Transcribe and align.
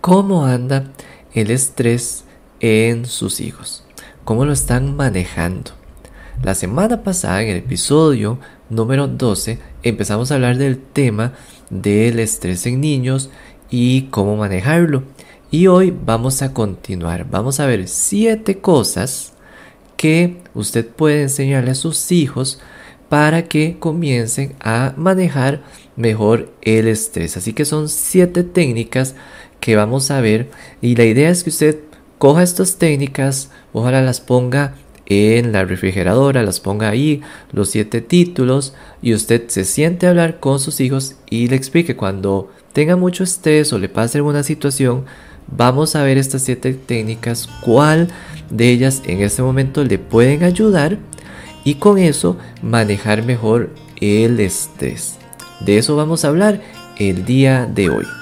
cómo 0.00 0.46
anda 0.46 0.92
el 1.34 1.50
estrés 1.50 2.24
en 2.60 3.06
sus 3.06 3.40
hijos, 3.40 3.84
cómo 4.24 4.44
lo 4.44 4.52
están 4.52 4.96
manejando. 4.96 5.72
La 6.42 6.54
semana 6.54 7.02
pasada, 7.02 7.42
en 7.42 7.50
el 7.50 7.56
episodio 7.58 8.38
número 8.70 9.08
12, 9.08 9.58
empezamos 9.82 10.30
a 10.30 10.36
hablar 10.36 10.56
del 10.56 10.78
tema 10.78 11.32
del 11.70 12.20
estrés 12.20 12.66
en 12.66 12.80
niños 12.80 13.30
y 13.70 14.02
cómo 14.02 14.36
manejarlo. 14.36 15.02
Y 15.50 15.66
hoy 15.66 15.96
vamos 16.04 16.42
a 16.42 16.52
continuar, 16.52 17.28
vamos 17.28 17.58
a 17.58 17.66
ver 17.66 17.88
siete 17.88 18.58
cosas 18.58 19.32
que 19.96 20.42
usted 20.54 20.86
puede 20.86 21.22
enseñarle 21.22 21.72
a 21.72 21.74
sus 21.74 22.12
hijos 22.12 22.60
para 23.08 23.44
que 23.44 23.78
comiencen 23.78 24.54
a 24.60 24.92
manejar 24.96 25.62
mejor 25.96 26.52
el 26.62 26.86
estrés. 26.86 27.36
Así 27.36 27.52
que 27.52 27.64
son 27.64 27.88
siete 27.88 28.44
técnicas 28.44 29.14
que 29.60 29.76
vamos 29.76 30.10
a 30.10 30.20
ver 30.20 30.50
y 30.80 30.96
la 30.96 31.04
idea 31.04 31.30
es 31.30 31.44
que 31.44 31.50
usted 31.50 31.78
coja 32.18 32.42
estas 32.42 32.76
técnicas, 32.76 33.50
ojalá 33.72 34.02
las 34.02 34.20
ponga 34.20 34.74
en 35.06 35.52
la 35.52 35.64
refrigeradora, 35.64 36.42
las 36.42 36.60
ponga 36.60 36.90
ahí, 36.90 37.22
los 37.52 37.70
siete 37.70 38.02
títulos, 38.02 38.74
y 39.00 39.14
usted 39.14 39.48
se 39.48 39.64
siente 39.64 40.06
a 40.06 40.10
hablar 40.10 40.38
con 40.38 40.58
sus 40.58 40.80
hijos 40.80 41.16
y 41.30 41.48
le 41.48 41.56
explique 41.56 41.96
cuando 41.96 42.50
tenga 42.72 42.96
mucho 42.96 43.24
estrés 43.24 43.72
o 43.72 43.78
le 43.78 43.88
pase 43.88 44.18
alguna 44.18 44.42
situación, 44.42 45.04
vamos 45.46 45.96
a 45.96 46.02
ver 46.02 46.18
estas 46.18 46.42
siete 46.42 46.74
técnicas, 46.74 47.48
cuál 47.64 48.08
de 48.50 48.70
ellas 48.70 49.02
en 49.06 49.22
este 49.22 49.42
momento 49.42 49.82
le 49.82 49.98
pueden 49.98 50.42
ayudar 50.42 50.98
y 51.64 51.76
con 51.76 51.98
eso 51.98 52.36
manejar 52.62 53.24
mejor 53.24 53.70
el 54.00 54.38
estrés. 54.40 55.16
De 55.60 55.78
eso 55.78 55.96
vamos 55.96 56.24
a 56.24 56.28
hablar 56.28 56.60
el 56.98 57.24
día 57.24 57.66
de 57.66 57.88
hoy. 57.88 58.17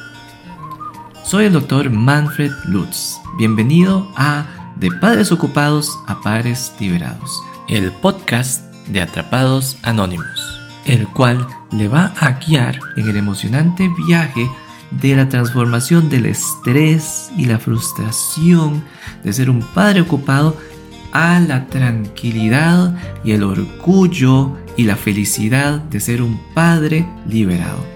Soy 1.26 1.46
el 1.46 1.54
doctor 1.54 1.90
Manfred 1.90 2.52
Lutz. 2.66 3.16
Bienvenido 3.36 4.08
a 4.14 4.46
De 4.76 4.92
Padres 4.92 5.32
Ocupados 5.32 5.98
a 6.06 6.20
Padres 6.20 6.72
Liberados, 6.78 7.42
el 7.68 7.90
podcast 7.90 8.62
de 8.86 9.00
Atrapados 9.00 9.76
Anónimos, 9.82 10.60
el 10.84 11.08
cual 11.08 11.44
le 11.72 11.88
va 11.88 12.14
a 12.20 12.38
guiar 12.38 12.78
en 12.96 13.08
el 13.08 13.16
emocionante 13.16 13.90
viaje 14.06 14.48
de 14.92 15.16
la 15.16 15.28
transformación 15.28 16.08
del 16.08 16.26
estrés 16.26 17.32
y 17.36 17.46
la 17.46 17.58
frustración 17.58 18.84
de 19.24 19.32
ser 19.32 19.50
un 19.50 19.62
padre 19.74 20.02
ocupado 20.02 20.56
a 21.10 21.40
la 21.40 21.66
tranquilidad 21.66 22.96
y 23.24 23.32
el 23.32 23.42
orgullo 23.42 24.56
y 24.76 24.84
la 24.84 24.94
felicidad 24.94 25.80
de 25.80 25.98
ser 25.98 26.22
un 26.22 26.40
padre 26.54 27.04
liberado. 27.26 27.95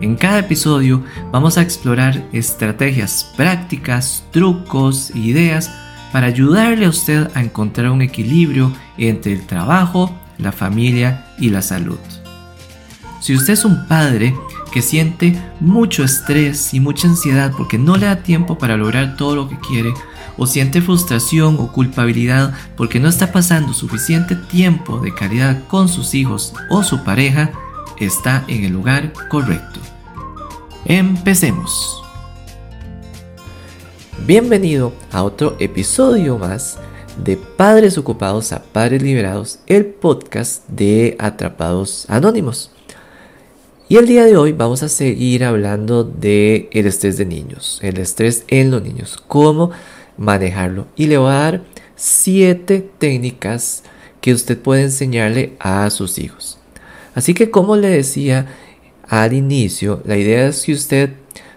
En 0.00 0.16
cada 0.16 0.38
episodio 0.38 1.04
vamos 1.30 1.58
a 1.58 1.62
explorar 1.62 2.26
estrategias 2.32 3.30
prácticas, 3.36 4.24
trucos 4.30 5.14
ideas 5.14 5.70
para 6.10 6.26
ayudarle 6.26 6.86
a 6.86 6.88
usted 6.88 7.28
a 7.34 7.42
encontrar 7.42 7.90
un 7.90 8.00
equilibrio 8.00 8.72
entre 8.96 9.34
el 9.34 9.46
trabajo, 9.46 10.10
la 10.38 10.52
familia 10.52 11.26
y 11.38 11.50
la 11.50 11.60
salud. 11.60 11.98
Si 13.20 13.34
usted 13.34 13.52
es 13.52 13.66
un 13.66 13.86
padre 13.86 14.34
que 14.72 14.80
siente 14.80 15.38
mucho 15.60 16.02
estrés 16.02 16.72
y 16.72 16.80
mucha 16.80 17.06
ansiedad 17.06 17.52
porque 17.54 17.76
no 17.76 17.96
le 17.96 18.06
da 18.06 18.22
tiempo 18.22 18.56
para 18.56 18.78
lograr 18.78 19.16
todo 19.16 19.36
lo 19.36 19.48
que 19.50 19.58
quiere, 19.58 19.92
o 20.38 20.46
siente 20.46 20.80
frustración 20.80 21.56
o 21.58 21.70
culpabilidad 21.70 22.54
porque 22.76 22.98
no 22.98 23.10
está 23.10 23.30
pasando 23.30 23.74
suficiente 23.74 24.34
tiempo 24.36 24.98
de 24.98 25.12
calidad 25.12 25.66
con 25.68 25.90
sus 25.90 26.14
hijos 26.14 26.54
o 26.70 26.82
su 26.82 27.04
pareja, 27.04 27.50
está 28.00 28.44
en 28.48 28.64
el 28.64 28.72
lugar 28.72 29.12
correcto. 29.28 29.78
Empecemos. 30.86 32.02
Bienvenido 34.26 34.92
a 35.12 35.22
otro 35.22 35.56
episodio 35.60 36.38
más 36.38 36.78
de 37.22 37.36
Padres 37.36 37.98
Ocupados 37.98 38.52
a 38.52 38.62
Padres 38.62 39.02
Liberados, 39.02 39.58
el 39.66 39.84
podcast 39.84 40.66
de 40.68 41.16
Atrapados 41.18 42.06
Anónimos. 42.08 42.70
Y 43.88 43.96
el 43.96 44.06
día 44.06 44.24
de 44.24 44.36
hoy 44.36 44.52
vamos 44.52 44.82
a 44.82 44.88
seguir 44.88 45.44
hablando 45.44 46.04
de 46.04 46.68
el 46.72 46.86
estrés 46.86 47.18
de 47.18 47.26
niños, 47.26 47.80
el 47.82 47.98
estrés 47.98 48.44
en 48.48 48.70
los 48.70 48.82
niños, 48.82 49.22
cómo 49.26 49.72
manejarlo. 50.16 50.86
Y 50.96 51.06
le 51.06 51.18
voy 51.18 51.32
a 51.32 51.34
dar 51.34 51.62
siete 51.96 52.88
técnicas 52.98 53.82
que 54.20 54.32
usted 54.32 54.58
puede 54.58 54.82
enseñarle 54.82 55.56
a 55.58 55.90
sus 55.90 56.18
hijos. 56.18 56.59
Así 57.14 57.34
que 57.34 57.50
como 57.50 57.76
le 57.76 57.88
decía 57.88 58.46
al 59.08 59.32
inicio, 59.32 60.02
la 60.04 60.16
idea 60.16 60.46
es 60.46 60.64
que 60.64 60.72
usted 60.72 61.10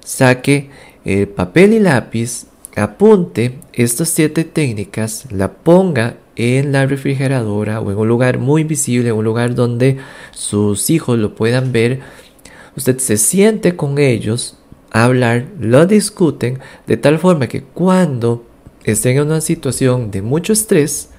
saque 0.04 0.70
el 1.06 1.28
papel 1.28 1.74
y 1.74 1.80
lápiz, 1.80 2.46
apunte 2.76 3.60
estas 3.74 4.10
siete 4.10 4.44
técnicas, 4.44 5.26
la 5.32 5.52
ponga 5.52 6.18
en 6.36 6.72
la 6.72 6.86
refrigeradora 6.86 7.80
o 7.80 7.92
en 7.92 7.98
un 7.98 8.08
lugar 8.08 8.40
muy 8.40 8.64
visible, 8.64 9.12
un 9.12 9.24
lugar 9.24 9.54
donde 9.54 9.98
sus 10.32 10.90
hijos 10.90 11.20
lo 11.20 11.36
puedan 11.36 11.72
ver. 11.72 12.00
Usted 12.76 12.98
se 12.98 13.18
siente 13.18 13.76
con 13.76 14.00
ellos 14.00 14.58
hablar, 14.92 15.46
lo 15.60 15.86
discuten 15.86 16.60
de 16.88 16.98
tal 16.98 17.20
forma 17.20 17.48
que 17.48 17.64
cuando 17.64 18.46
estén 18.84 19.18
en 19.18 19.28
una 19.28 19.42
situación 19.42 20.12
de 20.12 20.22
mucho 20.22 20.54
estrés, 20.54 21.10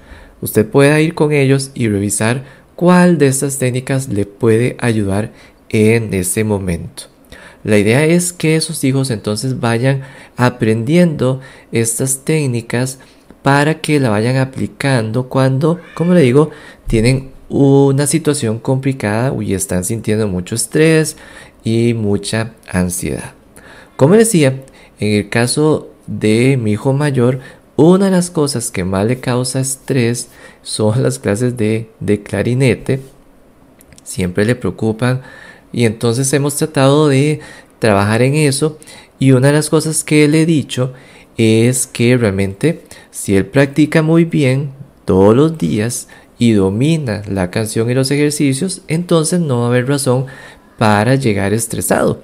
usted 0.41 0.67
pueda 0.67 0.99
ir 0.99 1.13
con 1.13 1.31
ellos 1.31 1.71
y 1.73 1.87
revisar 1.87 2.43
cuál 2.75 3.17
de 3.17 3.27
estas 3.27 3.57
técnicas 3.57 4.09
le 4.09 4.25
puede 4.25 4.77
ayudar 4.79 5.31
en 5.69 6.13
ese 6.13 6.43
momento. 6.43 7.03
La 7.63 7.77
idea 7.77 8.05
es 8.05 8.31
que 8.31 8.61
sus 8.61 8.83
hijos 8.83 9.09
entonces 9.09 9.59
vayan 9.59 10.01
aprendiendo 10.37 11.41
estas 11.71 12.23
técnicas 12.23 12.99
para 13.41 13.81
que 13.81 13.99
la 13.99 14.09
vayan 14.09 14.37
aplicando 14.37 15.29
cuando, 15.29 15.79
como 15.95 16.13
le 16.13 16.21
digo, 16.21 16.51
tienen 16.87 17.31
una 17.49 18.07
situación 18.07 18.59
complicada 18.59 19.33
y 19.41 19.53
están 19.53 19.83
sintiendo 19.83 20.27
mucho 20.27 20.55
estrés 20.55 21.17
y 21.63 21.93
mucha 21.93 22.53
ansiedad. 22.67 23.33
Como 23.95 24.15
decía, 24.15 24.63
en 24.99 25.13
el 25.13 25.29
caso 25.29 25.89
de 26.07 26.57
mi 26.57 26.73
hijo 26.73 26.93
mayor, 26.93 27.39
una 27.75 28.05
de 28.05 28.11
las 28.11 28.29
cosas 28.29 28.71
que 28.71 28.83
más 28.85 29.05
le 29.05 29.19
causa 29.19 29.59
estrés 29.59 30.29
son 30.61 31.03
las 31.03 31.19
clases 31.19 31.57
de, 31.57 31.89
clarinete. 32.23 33.01
Siempre 34.03 34.45
le 34.45 34.55
preocupan 34.55 35.21
y 35.73 35.85
entonces 35.85 36.31
hemos 36.33 36.55
tratado 36.55 37.09
de 37.09 37.41
trabajar 37.79 38.21
en 38.21 38.35
eso 38.35 38.77
y 39.19 39.31
una 39.31 39.47
de 39.47 39.53
las 39.53 39.69
cosas 39.69 40.03
que 40.03 40.27
le 40.27 40.43
he 40.43 40.45
dicho 40.45 40.93
es 41.37 41.87
que 41.87 42.15
realmente 42.15 42.83
si 43.11 43.35
él 43.35 43.45
practica 43.45 44.01
muy 44.01 44.23
bien 44.23 44.71
todos 45.03 45.35
los 45.35 45.57
días 45.57 46.07
y 46.37 46.53
domina 46.53 47.23
la 47.27 47.51
canción 47.51 47.89
y 47.89 47.93
los 47.93 48.11
ejercicios, 48.11 48.81
entonces 48.87 49.39
no 49.39 49.59
va 49.59 49.65
a 49.65 49.69
haber 49.69 49.87
razón 49.87 50.27
para 50.77 51.15
llegar 51.15 51.53
estresado. 51.53 52.21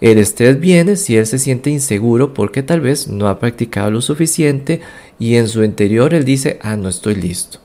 El 0.00 0.18
estrés 0.18 0.60
viene 0.60 0.96
si 0.96 1.16
él 1.16 1.26
se 1.26 1.38
siente 1.38 1.70
inseguro 1.70 2.32
porque 2.32 2.62
tal 2.62 2.80
vez 2.80 3.08
no 3.08 3.28
ha 3.28 3.40
practicado 3.40 3.90
lo 3.90 4.00
suficiente 4.00 4.80
y 5.18 5.34
en 5.34 5.48
su 5.48 5.64
interior 5.64 6.14
él 6.14 6.24
dice, 6.24 6.58
ah, 6.62 6.76
no 6.76 6.88
estoy 6.88 7.16
listo. 7.16 7.58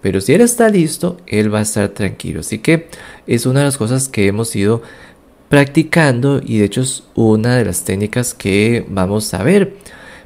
Pero 0.00 0.20
si 0.20 0.34
él 0.34 0.40
está 0.40 0.68
listo, 0.68 1.18
él 1.26 1.52
va 1.52 1.60
a 1.60 1.62
estar 1.62 1.88
tranquilo. 1.90 2.40
Así 2.40 2.58
que 2.58 2.88
es 3.26 3.46
una 3.46 3.60
de 3.60 3.66
las 3.66 3.78
cosas 3.78 4.08
que 4.08 4.26
hemos 4.26 4.54
ido 4.56 4.82
practicando 5.48 6.40
y 6.44 6.58
de 6.58 6.64
hecho 6.64 6.80
es 6.80 7.04
una 7.14 7.56
de 7.56 7.64
las 7.64 7.84
técnicas 7.84 8.34
que 8.34 8.84
vamos 8.88 9.32
a 9.34 9.42
ver. 9.42 9.76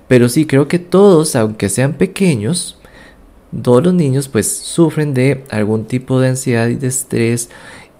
Pero 0.07 0.29
sí, 0.29 0.47
creo 0.47 0.69
que 0.69 0.79
todos, 0.79 1.37
aunque 1.37 1.69
sean 1.69 1.95
pequeños, 1.95 2.79
todos 3.63 3.83
los 3.83 3.95
niños 3.95 4.29
pues 4.29 4.51
sufren 4.51 5.15
de 5.15 5.45
algún 5.51 5.87
tipo 5.87 6.21
de 6.21 6.29
ansiedad 6.29 6.69
y 6.69 6.77
de 6.77 6.89
estrés. 6.89 7.51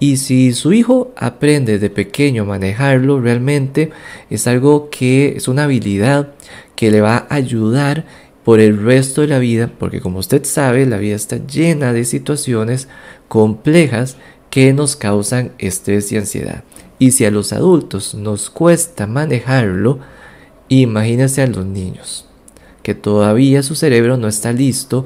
Y 0.01 0.19
si 0.19 0.53
su 0.53 0.73
hijo 0.73 1.13
aprende 1.17 1.79
de 1.79 1.91
pequeño 1.91 2.43
a 2.43 2.47
manejarlo, 2.47 3.21
realmente 3.21 3.91
es 4.31 4.47
algo 4.47 4.91
que 4.91 5.35
es 5.37 5.49
una 5.49 5.65
habilidad 5.65 6.35
que 6.77 6.91
le 6.91 7.01
va 7.01 7.27
a 7.29 7.35
ayudar 7.35 8.07
por 8.45 8.61
el 8.61 8.83
resto 8.83 9.21
de 9.21 9.27
la 9.27 9.41
vida, 9.41 9.71
porque 9.79 10.01
como 10.01 10.21
usted 10.21 10.45
sabe, 10.45 10.87
la 10.87 10.99
vida 10.99 11.17
está 11.17 11.45
llena 11.45 11.93
de 11.93 12.05
situaciones 12.05 12.89
complejas 13.27 14.17
que 14.51 14.73
nos 14.73 14.97
causan 14.97 15.53
estrés 15.59 16.11
y 16.13 16.17
ansiedad. 16.17 16.65
Y 16.99 17.11
si 17.11 17.25
a 17.25 17.31
los 17.31 17.53
adultos 17.53 18.15
nos 18.15 18.51
cuesta 18.51 19.07
manejarlo, 19.07 19.99
imagínese 20.69 21.43
a 21.43 21.47
los 21.47 21.67
niños, 21.67 22.27
que 22.83 22.95
todavía 22.95 23.63
su 23.63 23.75
cerebro 23.75 24.17
no 24.17 24.29
está 24.29 24.53
listo 24.53 25.05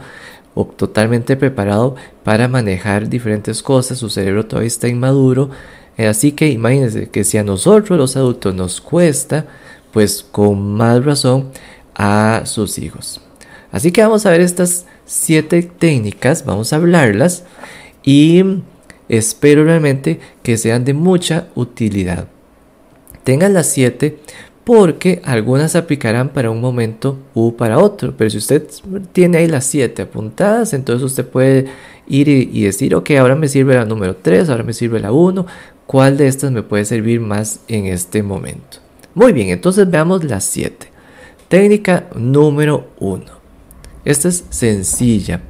o 0.55 0.65
totalmente 0.65 1.37
preparado 1.37 1.97
para 2.25 2.49
manejar 2.49 3.09
diferentes 3.09 3.63
cosas, 3.63 3.99
su 3.99 4.11
cerebro 4.11 4.47
todavía 4.47 4.69
está 4.69 4.89
inmaduro, 4.89 5.51
eh, 5.97 6.07
así 6.07 6.33
que 6.33 6.49
imagínense 6.49 7.09
que 7.09 7.25
si 7.25 7.39
a 7.39 7.45
nosotros 7.45 7.99
los 7.99 8.17
adultos 8.17 8.55
nos 8.55 8.81
cuesta, 8.81 9.47
pues 9.93 10.25
con 10.31 10.75
más 10.75 11.05
razón 11.05 11.51
a 11.95 12.43
sus 12.45 12.79
hijos. 12.79 13.21
Así 13.71 13.93
que 13.93 14.03
vamos 14.03 14.27
a 14.27 14.31
ver 14.31 14.41
estas 14.41 14.87
siete 15.07 15.63
técnicas, 15.63 16.45
vamos 16.45 16.73
a 16.73 16.77
hablarlas 16.77 17.45
y 18.03 18.43
espero 19.09 19.65
realmente 19.65 20.21
que 20.43 20.57
sean 20.59 20.85
de 20.85 20.95
mucha 20.95 21.49
utilidad. 21.55 22.29
Tengan 23.25 23.55
las 23.55 23.69
siete 23.69 24.19
porque 24.65 25.21
algunas 25.25 25.75
aplicarán 25.75 26.29
para 26.29 26.51
un 26.51 26.61
momento 26.61 27.19
u 27.35 27.57
para 27.57 27.79
otro. 27.79 28.15
Pero 28.17 28.31
si 28.31 28.39
usted 28.39 28.67
tiene 29.13 29.39
ahí 29.39 29.49
las 29.49 29.67
7 29.67 30.03
apuntadas, 30.03 30.73
entonces 30.73 31.05
usted 31.05 31.27
puede 31.27 31.67
ir 32.07 32.29
y, 32.29 32.63
decir, 32.63 32.95
ok, 32.95 33.11
ahora 33.13 33.35
me 33.35 33.49
sirve 33.49 33.75
la 33.75 33.85
número 33.85 34.17
3, 34.17 34.51
ahora 34.51 34.63
me 34.63 34.73
sirve 34.73 35.01
la 35.01 35.13
1, 35.13 35.47
¿cuál 35.87 36.17
de 36.17 36.29
estas 36.29 36.53
me 36.53 36.63
puede 36.63 36.85
servir 36.85 37.21
más 37.21 37.61
en 37.69 37.87
este 37.87 38.23
momento? 38.23 38.79
Muy 39.15 39.33
bien, 39.33 39.49
entonces 39.49 39.91
veamos 39.91 40.25
las 40.25 40.45
7. 40.45 40.89
Técnica 41.49 42.07
número 42.15 42.89
1. 42.99 43.25
Esta 44.05 44.29
es 44.29 44.45
sencilla 44.51 45.41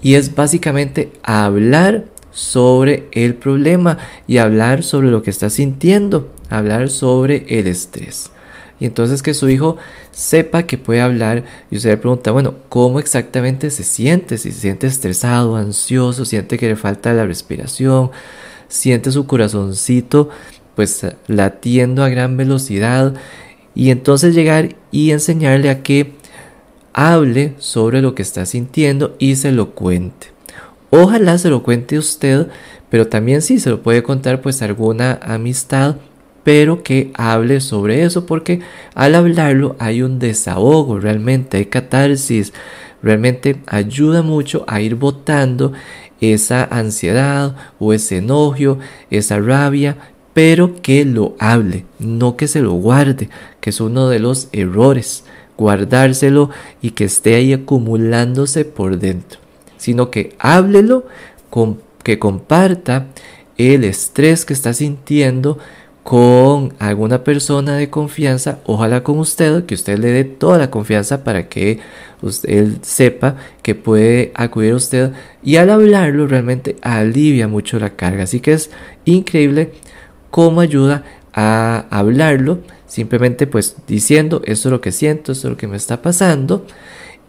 y 0.00 0.14
es 0.14 0.34
básicamente 0.34 1.12
hablar 1.22 2.04
sobre 2.30 3.08
el 3.12 3.34
problema 3.34 3.98
y 4.26 4.38
hablar 4.38 4.82
sobre 4.82 5.10
lo 5.10 5.22
que 5.22 5.30
está 5.30 5.50
sintiendo, 5.50 6.30
hablar 6.48 6.88
sobre 6.88 7.44
el 7.48 7.66
estrés. 7.66 8.30
Y 8.82 8.86
entonces 8.86 9.22
que 9.22 9.32
su 9.32 9.48
hijo 9.48 9.76
sepa 10.10 10.64
que 10.64 10.76
puede 10.76 11.00
hablar 11.00 11.44
y 11.70 11.76
usted 11.76 11.90
le 11.90 11.96
pregunta, 11.98 12.32
bueno, 12.32 12.56
¿cómo 12.68 12.98
exactamente 12.98 13.70
se 13.70 13.84
siente? 13.84 14.38
Si 14.38 14.50
se 14.50 14.58
siente 14.58 14.88
estresado, 14.88 15.54
ansioso, 15.54 16.24
siente 16.24 16.58
que 16.58 16.66
le 16.66 16.74
falta 16.74 17.12
la 17.12 17.24
respiración, 17.24 18.10
siente 18.66 19.12
su 19.12 19.24
corazoncito 19.28 20.30
pues 20.74 21.06
latiendo 21.28 22.02
a 22.02 22.08
gran 22.08 22.36
velocidad 22.36 23.14
y 23.72 23.90
entonces 23.90 24.34
llegar 24.34 24.74
y 24.90 25.12
enseñarle 25.12 25.70
a 25.70 25.84
que 25.84 26.14
hable 26.92 27.54
sobre 27.58 28.02
lo 28.02 28.16
que 28.16 28.22
está 28.22 28.46
sintiendo 28.46 29.14
y 29.20 29.36
se 29.36 29.52
lo 29.52 29.76
cuente. 29.76 30.32
Ojalá 30.90 31.38
se 31.38 31.50
lo 31.50 31.62
cuente 31.62 31.98
usted, 31.98 32.48
pero 32.90 33.06
también 33.06 33.42
sí 33.42 33.60
se 33.60 33.70
lo 33.70 33.80
puede 33.80 34.02
contar 34.02 34.40
pues 34.40 34.60
alguna 34.60 35.20
amistad 35.22 35.98
pero 36.44 36.82
que 36.82 37.12
hable 37.14 37.60
sobre 37.60 38.02
eso 38.04 38.26
porque 38.26 38.60
al 38.94 39.14
hablarlo 39.14 39.76
hay 39.78 40.02
un 40.02 40.18
desahogo, 40.18 40.98
realmente 40.98 41.58
hay 41.58 41.66
catarsis, 41.66 42.52
realmente 43.02 43.56
ayuda 43.66 44.22
mucho 44.22 44.64
a 44.66 44.80
ir 44.80 44.96
botando 44.96 45.72
esa 46.20 46.64
ansiedad 46.64 47.56
o 47.78 47.92
ese 47.92 48.18
enojo, 48.18 48.78
esa 49.10 49.38
rabia, 49.40 49.96
pero 50.34 50.80
que 50.80 51.04
lo 51.04 51.34
hable, 51.38 51.84
no 51.98 52.36
que 52.36 52.48
se 52.48 52.60
lo 52.60 52.72
guarde, 52.72 53.28
que 53.60 53.70
es 53.70 53.80
uno 53.80 54.08
de 54.08 54.18
los 54.18 54.48
errores, 54.52 55.24
guardárselo 55.58 56.50
y 56.80 56.90
que 56.90 57.04
esté 57.04 57.34
ahí 57.34 57.52
acumulándose 57.52 58.64
por 58.64 58.98
dentro, 58.98 59.40
sino 59.76 60.10
que 60.10 60.34
háblelo, 60.38 61.04
que 62.02 62.18
comparta 62.18 63.08
el 63.58 63.84
estrés 63.84 64.44
que 64.44 64.54
está 64.54 64.72
sintiendo, 64.72 65.58
con 66.02 66.74
alguna 66.80 67.22
persona 67.22 67.76
de 67.76 67.88
confianza, 67.88 68.58
ojalá 68.64 69.04
con 69.04 69.18
usted, 69.18 69.64
que 69.66 69.74
usted 69.74 69.98
le 69.98 70.10
dé 70.10 70.24
toda 70.24 70.58
la 70.58 70.70
confianza 70.70 71.22
para 71.22 71.48
que 71.48 71.78
usted, 72.22 72.48
él 72.50 72.78
sepa 72.82 73.36
que 73.62 73.74
puede 73.74 74.32
acudir 74.34 74.72
a 74.72 74.76
usted 74.76 75.12
y 75.44 75.56
al 75.56 75.70
hablarlo 75.70 76.26
realmente 76.26 76.76
alivia 76.82 77.46
mucho 77.46 77.78
la 77.78 77.90
carga. 77.90 78.24
Así 78.24 78.40
que 78.40 78.52
es 78.52 78.70
increíble 79.04 79.72
cómo 80.30 80.60
ayuda 80.60 81.04
a 81.34 81.86
hablarlo, 81.90 82.58
simplemente 82.86 83.46
pues 83.46 83.76
diciendo 83.86 84.42
esto 84.44 84.68
es 84.68 84.72
lo 84.72 84.80
que 84.80 84.92
siento, 84.92 85.32
esto 85.32 85.46
es 85.46 85.50
lo 85.52 85.56
que 85.56 85.68
me 85.68 85.76
está 85.76 86.02
pasando 86.02 86.66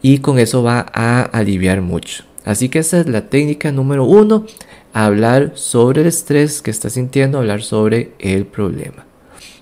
y 0.01 0.17
con 0.17 0.39
eso 0.39 0.63
va 0.63 0.85
a 0.93 1.21
aliviar 1.21 1.81
mucho. 1.81 2.23
Así 2.43 2.69
que 2.69 2.79
esa 2.79 2.99
es 2.99 3.07
la 3.07 3.29
técnica 3.29 3.71
número 3.71 4.03
uno 4.03 4.45
hablar 4.93 5.53
sobre 5.55 6.01
el 6.01 6.07
estrés 6.07 6.61
que 6.61 6.71
está 6.71 6.89
sintiendo, 6.89 7.39
hablar 7.39 7.63
sobre 7.63 8.13
el 8.19 8.45
problema. 8.45 9.05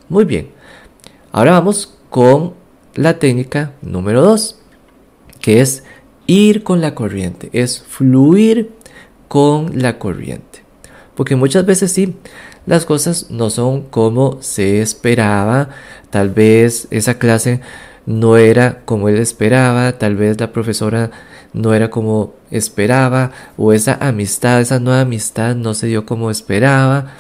Muy 0.09 0.25
bien, 0.25 0.49
ahora 1.31 1.51
vamos 1.51 1.97
con 2.09 2.53
la 2.93 3.17
técnica 3.17 3.73
número 3.81 4.21
2, 4.21 4.59
que 5.39 5.61
es 5.61 5.83
ir 6.27 6.63
con 6.63 6.81
la 6.81 6.93
corriente, 6.93 7.49
es 7.53 7.81
fluir 7.81 8.71
con 9.29 9.81
la 9.81 9.97
corriente. 9.97 10.63
Porque 11.15 11.35
muchas 11.35 11.65
veces 11.65 11.91
sí, 11.91 12.15
las 12.65 12.85
cosas 12.85 13.31
no 13.31 13.49
son 13.49 13.83
como 13.83 14.41
se 14.41 14.81
esperaba, 14.81 15.69
tal 16.09 16.29
vez 16.29 16.87
esa 16.91 17.17
clase 17.17 17.61
no 18.05 18.37
era 18.37 18.81
como 18.85 19.07
él 19.07 19.17
esperaba, 19.17 19.93
tal 19.93 20.15
vez 20.15 20.39
la 20.39 20.51
profesora 20.51 21.11
no 21.53 21.74
era 21.74 21.89
como 21.89 22.33
esperaba, 22.50 23.31
o 23.57 23.74
esa 23.74 23.98
amistad, 24.00 24.62
esa 24.62 24.80
nueva 24.80 25.01
amistad 25.01 25.56
no 25.56 25.74
se 25.74 25.88
dio 25.88 26.06
como 26.06 26.31
esperaba, 26.31 27.13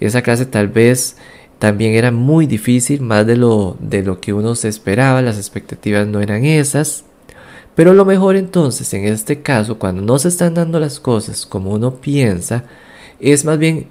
esa 0.00 0.22
clase 0.22 0.46
tal 0.46 0.68
vez 0.68 1.16
también 1.58 1.94
era 1.94 2.10
muy 2.10 2.46
difícil, 2.46 3.02
más 3.02 3.26
de 3.26 3.36
lo, 3.36 3.76
de 3.78 4.02
lo 4.02 4.20
que 4.20 4.32
uno 4.32 4.56
se 4.56 4.68
esperaba, 4.68 5.22
las 5.22 5.36
expectativas 5.36 6.06
no 6.08 6.20
eran 6.20 6.44
esas. 6.44 7.04
Pero 7.74 7.94
lo 7.94 8.04
mejor 8.04 8.36
entonces, 8.36 8.92
en 8.94 9.04
este 9.04 9.42
caso, 9.42 9.78
cuando 9.78 10.02
no 10.02 10.18
se 10.18 10.28
están 10.28 10.54
dando 10.54 10.80
las 10.80 10.98
cosas 10.98 11.46
como 11.46 11.70
uno 11.70 11.94
piensa, 12.00 12.64
es 13.20 13.44
más 13.44 13.58
bien 13.58 13.86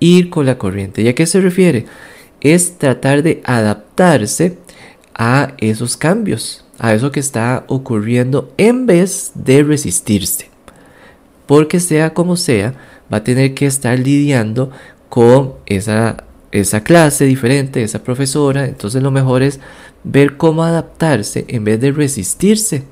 ir 0.00 0.30
con 0.30 0.46
la 0.46 0.58
corriente. 0.58 1.02
¿Y 1.02 1.08
a 1.08 1.14
qué 1.14 1.26
se 1.26 1.40
refiere? 1.40 1.86
Es 2.40 2.78
tratar 2.78 3.22
de 3.22 3.42
adaptarse 3.44 4.56
a 5.14 5.52
esos 5.58 5.98
cambios, 5.98 6.64
a 6.80 6.94
eso 6.94 7.12
que 7.12 7.20
está 7.20 7.64
ocurriendo 7.68 8.52
en 8.56 8.86
vez 8.86 9.32
de 9.34 9.62
resistirse. 9.62 10.48
Porque 11.46 11.78
sea 11.78 12.14
como 12.14 12.36
sea, 12.36 12.74
va 13.12 13.18
a 13.18 13.24
tener 13.24 13.52
que 13.54 13.66
estar 13.66 13.98
lidiando 13.98 14.70
con 15.10 15.54
esa, 15.66 16.24
esa 16.52 16.82
clase 16.82 17.26
diferente, 17.26 17.82
esa 17.82 18.02
profesora. 18.02 18.64
Entonces 18.64 19.02
lo 19.02 19.10
mejor 19.10 19.42
es 19.42 19.60
ver 20.04 20.38
cómo 20.38 20.64
adaptarse 20.64 21.44
en 21.48 21.64
vez 21.64 21.80
de 21.80 21.92
resistirse. 21.92 22.84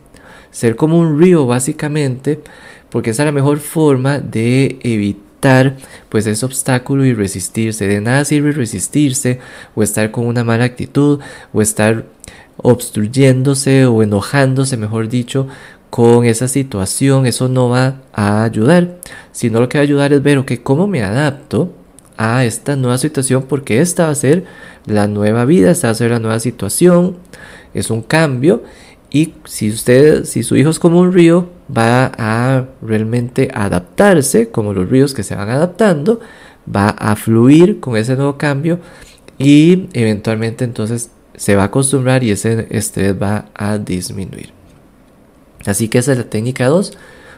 Ser 0.50 0.76
como 0.76 0.98
un 0.98 1.18
río 1.18 1.46
básicamente, 1.46 2.40
porque 2.90 3.10
esa 3.10 3.22
es 3.22 3.26
la 3.26 3.32
mejor 3.32 3.58
forma 3.58 4.18
de 4.18 4.78
evitar 4.82 5.76
pues 6.10 6.26
ese 6.26 6.44
obstáculo 6.44 7.06
y 7.06 7.14
resistirse. 7.14 7.86
De 7.86 8.02
nada 8.02 8.26
sirve 8.26 8.52
resistirse 8.52 9.38
o 9.74 9.82
estar 9.82 10.10
con 10.10 10.26
una 10.26 10.44
mala 10.44 10.64
actitud 10.64 11.20
o 11.54 11.62
estar 11.62 12.04
obstruyéndose 12.58 13.86
o 13.86 14.02
enojándose, 14.02 14.76
mejor 14.76 15.08
dicho, 15.08 15.48
con 15.90 16.24
esa 16.24 16.48
situación, 16.48 17.26
eso 17.26 17.48
no 17.48 17.68
va 17.68 18.02
a 18.12 18.44
ayudar, 18.44 18.98
sino 19.32 19.60
lo 19.60 19.68
que 19.68 19.78
va 19.78 19.82
a 19.82 19.84
ayudar 19.84 20.12
es 20.12 20.22
ver, 20.22 20.38
ok, 20.38 20.52
cómo 20.62 20.86
me 20.86 21.02
adapto 21.02 21.72
a 22.16 22.44
esta 22.44 22.76
nueva 22.76 22.98
situación, 22.98 23.44
porque 23.48 23.80
esta 23.80 24.04
va 24.04 24.10
a 24.10 24.14
ser 24.14 24.44
la 24.86 25.06
nueva 25.06 25.44
vida, 25.44 25.70
esta 25.70 25.88
va 25.88 25.92
a 25.92 25.94
ser 25.94 26.10
la 26.10 26.18
nueva 26.18 26.40
situación, 26.40 27.16
es 27.74 27.90
un 27.90 28.02
cambio, 28.02 28.62
y 29.10 29.34
si 29.44 29.70
usted, 29.70 30.24
si 30.24 30.42
su 30.42 30.56
hijo 30.56 30.68
es 30.70 30.78
como 30.78 31.00
un 31.00 31.12
río, 31.12 31.48
va 31.74 32.12
a 32.18 32.66
realmente 32.82 33.48
adaptarse, 33.54 34.50
como 34.50 34.74
los 34.74 34.88
ríos 34.88 35.14
que 35.14 35.22
se 35.22 35.34
van 35.34 35.48
adaptando, 35.48 36.20
va 36.74 36.90
a 36.90 37.16
fluir 37.16 37.80
con 37.80 37.96
ese 37.96 38.16
nuevo 38.16 38.36
cambio 38.36 38.78
y 39.38 39.88
eventualmente 39.92 40.64
entonces 40.64 41.10
se 41.38 41.56
va 41.56 41.62
a 41.62 41.66
acostumbrar 41.66 42.24
y 42.24 42.32
ese 42.32 42.66
estrés 42.70 43.14
va 43.20 43.46
a 43.54 43.78
disminuir. 43.78 44.50
Así 45.64 45.88
que 45.88 45.98
esa 45.98 46.12
es 46.12 46.18
la 46.18 46.24
técnica 46.24 46.66
2, 46.66 46.92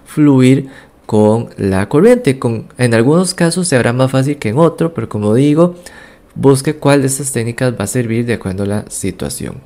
fluir 0.05 0.69
con 1.07 1.51
la 1.57 1.89
corriente. 1.89 2.39
Con, 2.39 2.69
en 2.79 2.95
algunos 2.95 3.35
casos 3.35 3.69
se 3.69 3.77
hará 3.77 3.93
más 3.93 4.11
fácil 4.11 4.39
que 4.39 4.49
en 4.49 4.59
otro, 4.59 4.95
pero 4.95 5.09
como 5.09 5.35
digo, 5.35 5.75
busque 6.35 6.77
cuál 6.77 7.03
de 7.03 7.09
estas 7.09 7.33
técnicas 7.33 7.75
va 7.79 7.85
a 7.85 7.89
servir 7.89 8.25
de 8.25 8.35
acuerdo 8.35 8.63
a 8.63 8.67
la 8.67 8.85
situación. 8.91 9.57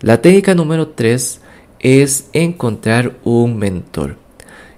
La 0.00 0.22
técnica 0.22 0.54
número 0.54 0.88
3 0.88 1.40
es 1.80 2.28
encontrar 2.32 3.16
un 3.24 3.58
mentor. 3.58 4.16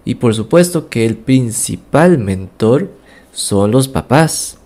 Y 0.05 0.17
por 0.17 0.35
supuesto 0.35 0.89
que 0.89 1.05
el 1.05 1.17
principal 1.17 2.19
mentor 2.19 2.91
son 3.33 3.71
los 3.71 3.87
papás 3.87 4.59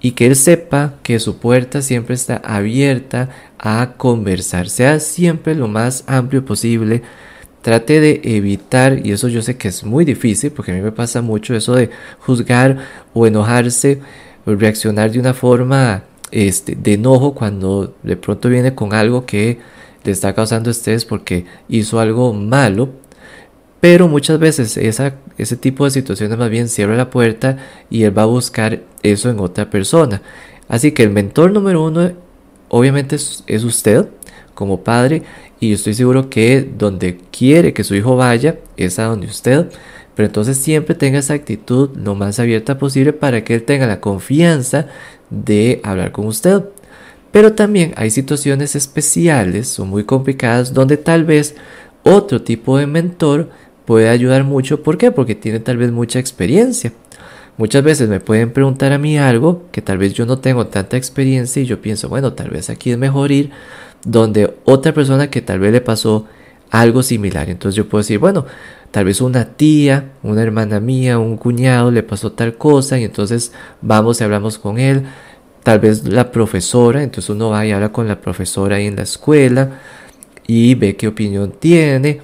y 0.00 0.12
que 0.12 0.26
él 0.26 0.36
sepa 0.36 0.94
que 1.02 1.18
su 1.18 1.38
puerta 1.38 1.82
siempre 1.82 2.14
está 2.14 2.36
abierta 2.36 3.28
a 3.58 3.94
conversar, 3.96 4.68
sea 4.68 5.00
siempre 5.00 5.54
lo 5.54 5.68
más 5.68 6.04
amplio 6.06 6.44
posible. 6.44 7.02
Trate 7.62 8.00
de 8.00 8.20
evitar, 8.24 9.04
y 9.04 9.12
eso 9.12 9.28
yo 9.28 9.42
sé 9.42 9.58
que 9.58 9.68
es 9.68 9.84
muy 9.84 10.06
difícil, 10.06 10.50
porque 10.50 10.72
a 10.72 10.74
mí 10.74 10.80
me 10.80 10.92
pasa 10.92 11.20
mucho 11.20 11.54
eso 11.54 11.74
de 11.74 11.90
juzgar 12.20 12.78
o 13.12 13.26
enojarse 13.26 14.00
o 14.46 14.54
reaccionar 14.54 15.10
de 15.12 15.20
una 15.20 15.34
forma 15.34 16.04
este, 16.30 16.74
de 16.74 16.94
enojo 16.94 17.34
cuando 17.34 17.94
de 18.02 18.16
pronto 18.16 18.48
viene 18.48 18.74
con 18.74 18.94
algo 18.94 19.26
que 19.26 19.58
le 20.04 20.12
está 20.12 20.34
causando 20.34 20.70
estrés 20.70 21.04
porque 21.04 21.44
hizo 21.68 22.00
algo 22.00 22.32
malo 22.32 22.88
pero 23.80 24.08
muchas 24.08 24.38
veces 24.38 24.76
esa, 24.76 25.14
ese 25.42 25.56
tipo 25.56 25.84
de 25.84 25.90
situaciones 25.90 26.38
más 26.38 26.50
bien 26.50 26.68
cierra 26.68 26.96
la 26.96 27.10
puerta 27.10 27.56
y 27.88 28.04
él 28.04 28.16
va 28.16 28.22
a 28.22 28.26
buscar 28.26 28.82
eso 29.02 29.30
en 29.30 29.40
otra 29.40 29.70
persona. 29.70 30.22
Así 30.68 30.92
que 30.92 31.02
el 31.02 31.10
mentor 31.10 31.52
número 31.52 31.82
uno 31.84 32.12
obviamente 32.68 33.16
es, 33.16 33.64
usted 33.64 34.06
como 34.54 34.82
padre 34.82 35.22
y 35.58 35.70
yo 35.70 35.74
estoy 35.74 35.94
seguro 35.94 36.30
que 36.30 36.68
donde 36.78 37.18
quiere 37.30 37.72
que 37.72 37.84
su 37.84 37.94
hijo 37.94 38.16
vaya 38.16 38.58
es 38.76 38.98
a 38.98 39.04
donde 39.04 39.26
usted. 39.26 39.68
Pero 40.14 40.26
entonces 40.26 40.58
siempre 40.58 40.94
tenga 40.94 41.18
esa 41.18 41.34
actitud 41.34 41.90
lo 41.96 42.14
más 42.14 42.38
abierta 42.38 42.78
posible 42.78 43.12
para 43.12 43.42
que 43.42 43.54
él 43.54 43.62
tenga 43.62 43.86
la 43.86 44.00
confianza 44.00 44.86
de 45.30 45.80
hablar 45.82 46.12
con 46.12 46.26
usted. 46.26 46.62
Pero 47.32 47.54
también 47.54 47.92
hay 47.96 48.10
situaciones 48.10 48.74
especiales 48.74 49.78
o 49.78 49.86
muy 49.86 50.04
complicadas 50.04 50.74
donde 50.74 50.96
tal 50.96 51.24
vez 51.24 51.54
otro 52.02 52.42
tipo 52.42 52.78
de 52.78 52.86
mentor 52.86 53.50
puede 53.90 54.08
ayudar 54.08 54.44
mucho. 54.44 54.84
¿Por 54.84 54.98
qué? 54.98 55.10
Porque 55.10 55.34
tiene 55.34 55.58
tal 55.58 55.76
vez 55.76 55.90
mucha 55.90 56.20
experiencia. 56.20 56.92
Muchas 57.56 57.82
veces 57.82 58.08
me 58.08 58.20
pueden 58.20 58.52
preguntar 58.52 58.92
a 58.92 58.98
mí 58.98 59.18
algo 59.18 59.64
que 59.72 59.82
tal 59.82 59.98
vez 59.98 60.14
yo 60.14 60.26
no 60.26 60.38
tengo 60.38 60.68
tanta 60.68 60.96
experiencia 60.96 61.60
y 61.60 61.66
yo 61.66 61.80
pienso, 61.80 62.08
bueno, 62.08 62.32
tal 62.34 62.50
vez 62.50 62.70
aquí 62.70 62.92
es 62.92 62.98
mejor 62.98 63.32
ir 63.32 63.50
donde 64.04 64.54
otra 64.64 64.94
persona 64.94 65.28
que 65.28 65.42
tal 65.42 65.58
vez 65.58 65.72
le 65.72 65.80
pasó 65.80 66.28
algo 66.70 67.02
similar. 67.02 67.50
Entonces 67.50 67.74
yo 67.74 67.88
puedo 67.88 68.02
decir, 68.02 68.20
bueno, 68.20 68.46
tal 68.92 69.06
vez 69.06 69.20
una 69.20 69.44
tía, 69.44 70.12
una 70.22 70.40
hermana 70.44 70.78
mía, 70.78 71.18
un 71.18 71.36
cuñado 71.36 71.90
le 71.90 72.04
pasó 72.04 72.30
tal 72.30 72.56
cosa 72.56 72.96
y 72.96 73.02
entonces 73.02 73.50
vamos 73.82 74.20
y 74.20 74.24
hablamos 74.24 74.56
con 74.56 74.78
él. 74.78 75.02
Tal 75.64 75.80
vez 75.80 76.04
la 76.06 76.30
profesora, 76.30 77.02
entonces 77.02 77.28
uno 77.28 77.50
va 77.50 77.66
y 77.66 77.72
habla 77.72 77.90
con 77.90 78.06
la 78.06 78.20
profesora 78.20 78.76
ahí 78.76 78.86
en 78.86 78.94
la 78.94 79.02
escuela 79.02 79.80
y 80.46 80.76
ve 80.76 80.94
qué 80.94 81.08
opinión 81.08 81.54
tiene. 81.58 82.20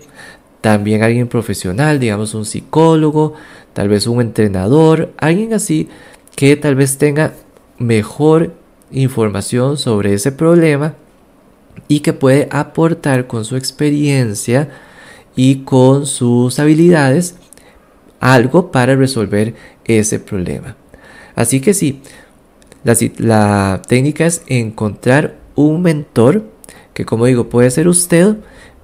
También 0.66 1.04
alguien 1.04 1.28
profesional, 1.28 2.00
digamos 2.00 2.34
un 2.34 2.44
psicólogo, 2.44 3.34
tal 3.72 3.88
vez 3.88 4.08
un 4.08 4.20
entrenador, 4.20 5.12
alguien 5.16 5.54
así 5.54 5.88
que 6.34 6.56
tal 6.56 6.74
vez 6.74 6.98
tenga 6.98 7.34
mejor 7.78 8.52
información 8.90 9.78
sobre 9.78 10.12
ese 10.12 10.32
problema 10.32 10.94
y 11.86 12.00
que 12.00 12.12
puede 12.12 12.48
aportar 12.50 13.28
con 13.28 13.44
su 13.44 13.54
experiencia 13.54 14.68
y 15.36 15.58
con 15.58 16.04
sus 16.04 16.58
habilidades 16.58 17.36
algo 18.18 18.72
para 18.72 18.96
resolver 18.96 19.54
ese 19.84 20.18
problema. 20.18 20.74
Así 21.36 21.60
que 21.60 21.74
sí, 21.74 22.02
la, 22.82 22.96
la 23.18 23.82
técnica 23.86 24.26
es 24.26 24.42
encontrar 24.48 25.36
un 25.54 25.82
mentor 25.82 26.42
que 26.92 27.04
como 27.04 27.26
digo 27.26 27.48
puede 27.48 27.70
ser 27.70 27.86
usted 27.86 28.34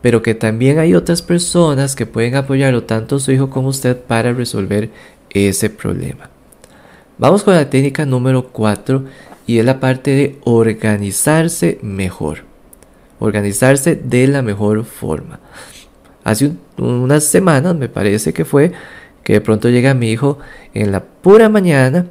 pero 0.02 0.20
que 0.20 0.34
también 0.34 0.78
hay 0.78 0.94
otras 0.94 1.22
personas 1.22 1.96
que 1.96 2.04
pueden 2.04 2.34
apoyarlo, 2.34 2.82
tanto 2.82 3.18
su 3.18 3.32
hijo 3.32 3.48
como 3.48 3.68
usted, 3.68 3.96
para 3.96 4.32
resolver 4.32 4.90
ese 5.30 5.70
problema. 5.70 6.28
Vamos 7.18 7.44
con 7.44 7.54
la 7.54 7.70
técnica 7.70 8.04
número 8.04 8.48
4 8.48 9.04
y 9.46 9.58
es 9.58 9.64
la 9.64 9.80
parte 9.80 10.10
de 10.10 10.38
organizarse 10.44 11.78
mejor. 11.82 12.44
Organizarse 13.20 13.94
de 13.94 14.26
la 14.26 14.42
mejor 14.42 14.84
forma. 14.84 15.38
Hace 16.24 16.52
unas 16.76 17.24
semanas 17.24 17.76
me 17.76 17.88
parece 17.88 18.32
que 18.32 18.44
fue 18.44 18.72
que 19.22 19.34
de 19.34 19.40
pronto 19.40 19.68
llega 19.68 19.94
mi 19.94 20.10
hijo 20.10 20.38
en 20.74 20.90
la 20.90 21.04
pura 21.04 21.48
mañana, 21.48 22.06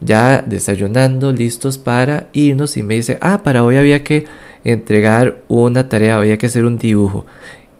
ya 0.00 0.42
desayunando, 0.42 1.32
listos 1.32 1.76
para 1.76 2.28
irnos 2.32 2.76
y 2.76 2.82
me 2.82 2.94
dice, 2.94 3.18
ah, 3.20 3.42
para 3.42 3.64
hoy 3.64 3.76
había 3.76 4.02
que 4.02 4.26
entregar 4.64 5.42
una 5.48 5.88
tarea, 5.88 6.16
había 6.16 6.38
que 6.38 6.46
hacer 6.46 6.64
un 6.64 6.78
dibujo. 6.78 7.26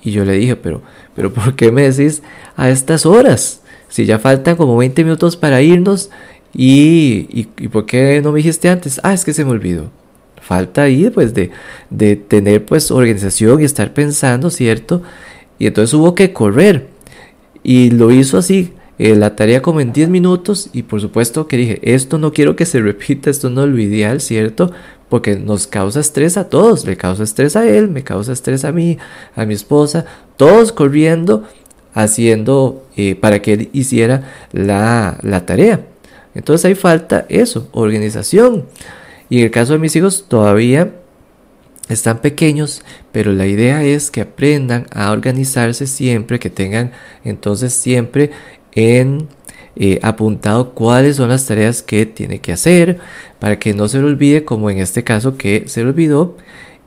Y 0.03 0.11
yo 0.11 0.25
le 0.25 0.35
dije, 0.35 0.55
pero, 0.57 0.83
pero 1.17 1.33
¿por 1.33 1.57
qué 1.57 1.73
me 1.73 1.91
decís 1.91 2.23
a 2.57 2.69
estas 2.71 3.07
horas? 3.07 3.63
Si 3.89 4.05
ya 4.05 4.19
faltan 4.19 4.57
como 4.57 4.77
20 4.77 5.03
minutos 5.03 5.37
para 5.37 5.63
irnos 5.63 6.11
y, 6.53 7.45
¿por 7.73 7.87
qué 7.87 8.21
no 8.23 8.33
me 8.33 8.39
dijiste 8.39 8.69
antes? 8.69 9.01
Ah, 9.03 9.15
es 9.15 9.25
que 9.25 9.33
se 9.33 9.45
me 9.45 9.51
olvidó. 9.51 9.91
Falta 10.41 10.83
ahí 10.83 11.09
pues 11.09 11.33
de, 11.33 11.51
de 11.89 12.17
tener 12.17 12.67
pues 12.67 12.91
organización 12.91 13.61
y 13.61 13.65
estar 13.65 13.95
pensando, 13.95 14.51
¿cierto? 14.51 15.03
Y 15.59 15.67
entonces 15.67 15.95
hubo 15.95 16.15
que 16.15 16.33
correr. 16.33 16.89
Y 17.63 17.91
lo 17.91 18.11
hizo 18.11 18.37
así, 18.37 18.75
eh, 18.99 19.17
la 19.17 19.35
tarea 19.35 19.61
como 19.61 19.81
en 19.81 19.93
10 19.93 20.09
minutos 20.09 20.71
y 20.73 20.83
por 20.83 21.01
supuesto 21.01 21.49
que 21.49 21.57
dije, 21.57 21.81
esto 21.83 22.19
no 22.19 22.33
quiero 22.33 22.55
que 22.55 22.65
se 22.65 22.81
repita, 22.81 23.29
esto 23.29 23.51
no 23.51 23.65
es 23.65 23.71
lo 23.71 23.79
ideal, 23.79 24.21
¿cierto? 24.21 24.71
Porque 25.09 25.37
nos 25.37 25.67
causa 25.67 26.01
estrés 26.01 26.37
a 26.37 26.49
todos, 26.49 26.85
le 26.85 26.97
causa 26.97 27.23
estrés 27.23 27.57
a 27.57 27.67
él, 27.67 27.89
me 27.89 28.03
causa 28.03 28.33
estrés 28.33 28.65
a 28.65 28.73
mí, 28.73 28.99
a 29.37 29.45
mi 29.45 29.55
esposa, 29.55 30.07
todos 30.37 30.73
corriendo, 30.73 31.45
haciendo 31.95 32.85
eh, 32.97 33.15
para 33.15 33.41
que 33.41 33.53
él 33.53 33.71
hiciera 33.73 34.33
la, 34.53 35.19
la 35.23 35.47
tarea. 35.47 35.87
Entonces 36.35 36.65
hay 36.65 36.75
falta 36.75 37.27
eso, 37.29 37.69
organización. 37.73 38.67
Y 39.29 39.39
en 39.39 39.45
el 39.45 39.51
caso 39.51 39.75
de 39.75 39.79
mis 39.79 39.95
hijos 39.97 40.27
todavía 40.29 40.93
están 41.89 42.21
pequeños, 42.21 42.83
pero 43.13 43.33
la 43.33 43.47
idea 43.47 43.85
es 43.85 44.11
que 44.11 44.23
aprendan 44.23 44.87
a 44.91 45.13
organizarse 45.13 45.87
siempre, 45.87 46.39
que 46.39 46.51
tengan 46.51 46.93
entonces 47.25 47.73
siempre 47.75 48.31
en 48.73 49.29
eh, 49.77 49.99
apuntado 50.03 50.71
cuáles 50.75 51.17
son 51.17 51.29
las 51.29 51.47
tareas 51.47 51.83
que 51.83 52.07
tiene 52.07 52.41
que 52.41 52.53
hacer 52.53 52.99
para 53.39 53.59
que 53.59 53.75
no 53.75 53.89
se 53.89 53.99
le 53.99 54.05
olvide 54.05 54.45
como 54.45 54.71
en 54.71 54.79
este 54.79 55.05
caso 55.05 55.37
que 55.37 55.65
se 55.67 55.83
le 55.83 55.91
olvidó 55.91 56.37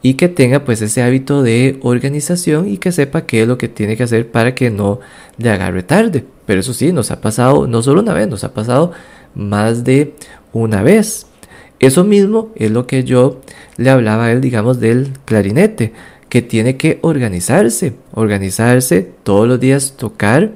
y 0.01 0.13
que 0.13 0.29
tenga 0.29 0.63
pues 0.63 0.82
ese 0.82 1.01
hábito 1.01 1.44
de 1.44 1.79
organización 1.82 2.70
y 2.70 2.77
que 2.77 2.91
sepa 2.91 3.25
qué 3.25 3.41
es 3.41 3.48
lo 3.48 3.58
que 3.58 3.67
tiene 3.67 3.98
que 3.98 4.03
hacer 4.03 4.29
para 4.32 4.56
que 4.56 4.70
no 4.70 5.00
le 5.38 5.50
agarre 5.50 5.84
tarde. 5.84 6.24
Pero 6.46 6.62
eso 6.62 6.74
sí, 6.74 6.91
nos 6.91 7.12
ha 7.12 7.20
pasado 7.20 7.67
no 7.67 7.82
solo 7.82 8.01
una 8.01 8.13
vez, 8.13 8.27
nos 8.27 8.44
ha 8.44 8.53
pasado 8.53 8.94
más 9.36 9.84
de 9.84 10.13
una 10.53 10.82
vez. 10.84 11.25
Eso 11.79 12.03
mismo 12.03 12.51
es 12.56 12.72
lo 12.72 12.88
que 12.88 13.03
yo 13.03 13.41
le 13.75 13.89
hablaba 13.89 14.25
a 14.25 14.32
él, 14.32 14.41
digamos, 14.41 14.79
del 14.79 15.12
clarinete, 15.25 15.94
que 16.29 16.41
tiene 16.41 16.77
que 16.77 17.00
organizarse, 17.01 17.94
organizarse 18.13 19.08
todos 19.24 19.48
los 19.48 19.60
días, 19.60 19.96
tocar 19.98 20.51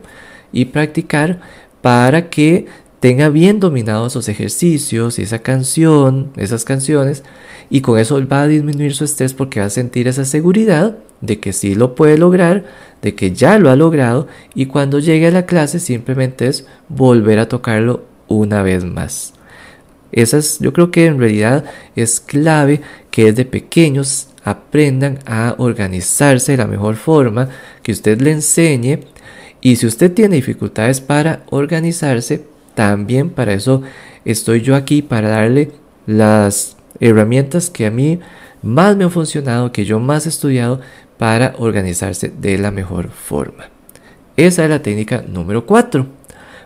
y 0.51 0.65
practicar 0.65 1.39
para 1.81 2.29
que 2.29 2.67
tenga 2.99 3.29
bien 3.29 3.59
dominados 3.59 4.13
esos 4.13 4.29
ejercicios 4.29 5.17
y 5.17 5.23
esa 5.23 5.39
canción, 5.39 6.31
esas 6.37 6.63
canciones, 6.63 7.23
y 7.69 7.81
con 7.81 7.97
eso 7.97 8.25
va 8.27 8.43
a 8.43 8.47
disminuir 8.47 8.93
su 8.93 9.03
estrés 9.03 9.33
porque 9.33 9.59
va 9.59 9.65
a 9.65 9.71
sentir 9.71 10.07
esa 10.07 10.23
seguridad 10.23 10.97
de 11.21 11.39
que 11.39 11.51
sí 11.51 11.73
lo 11.73 11.95
puede 11.95 12.17
lograr, 12.17 12.65
de 13.01 13.15
que 13.15 13.31
ya 13.31 13.57
lo 13.57 13.71
ha 13.71 13.75
logrado, 13.75 14.27
y 14.53 14.67
cuando 14.67 14.99
llegue 14.99 15.27
a 15.27 15.31
la 15.31 15.45
clase 15.45 15.79
simplemente 15.79 16.47
es 16.47 16.67
volver 16.89 17.39
a 17.39 17.47
tocarlo 17.47 18.03
una 18.27 18.61
vez 18.61 18.83
más. 18.83 19.33
Esas, 20.11 20.59
yo 20.59 20.73
creo 20.73 20.91
que 20.91 21.05
en 21.05 21.19
realidad 21.19 21.65
es 21.95 22.19
clave 22.19 22.81
que 23.09 23.25
desde 23.25 23.45
pequeños 23.45 24.27
aprendan 24.43 25.19
a 25.25 25.55
organizarse 25.57 26.51
de 26.51 26.57
la 26.57 26.67
mejor 26.67 26.95
forma, 26.95 27.49
que 27.81 27.91
usted 27.91 28.21
le 28.21 28.31
enseñe 28.31 28.99
y 29.61 29.75
si 29.75 29.85
usted 29.85 30.11
tiene 30.11 30.35
dificultades 30.35 31.01
para 31.01 31.43
organizarse, 31.49 32.45
también 32.73 33.29
para 33.29 33.53
eso 33.53 33.83
estoy 34.25 34.61
yo 34.61 34.75
aquí, 34.75 35.01
para 35.03 35.29
darle 35.29 35.71
las 36.07 36.77
herramientas 36.99 37.69
que 37.69 37.85
a 37.85 37.91
mí 37.91 38.19
más 38.63 38.95
me 38.95 39.03
han 39.03 39.11
funcionado, 39.11 39.71
que 39.71 39.85
yo 39.85 39.99
más 39.99 40.25
he 40.25 40.29
estudiado 40.29 40.81
para 41.17 41.53
organizarse 41.59 42.31
de 42.35 42.57
la 42.57 42.71
mejor 42.71 43.09
forma. 43.09 43.69
Esa 44.35 44.63
es 44.63 44.69
la 44.69 44.81
técnica 44.81 45.23
número 45.27 45.67
4. 45.67 46.07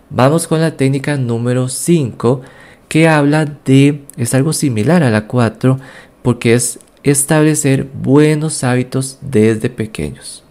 Vamos 0.09 0.47
con 0.47 0.61
la 0.61 0.77
técnica 0.77 1.17
número 1.17 1.67
5 1.67 2.41
que 2.87 3.09
habla 3.09 3.45
de, 3.65 4.03
es 4.15 4.33
algo 4.33 4.53
similar 4.53 5.03
a 5.03 5.09
la 5.09 5.27
4 5.27 5.79
porque 6.21 6.53
es 6.53 6.79
establecer 7.03 7.89
buenos 7.93 8.63
hábitos 8.63 9.17
desde 9.21 9.69
pequeños. 9.69 10.44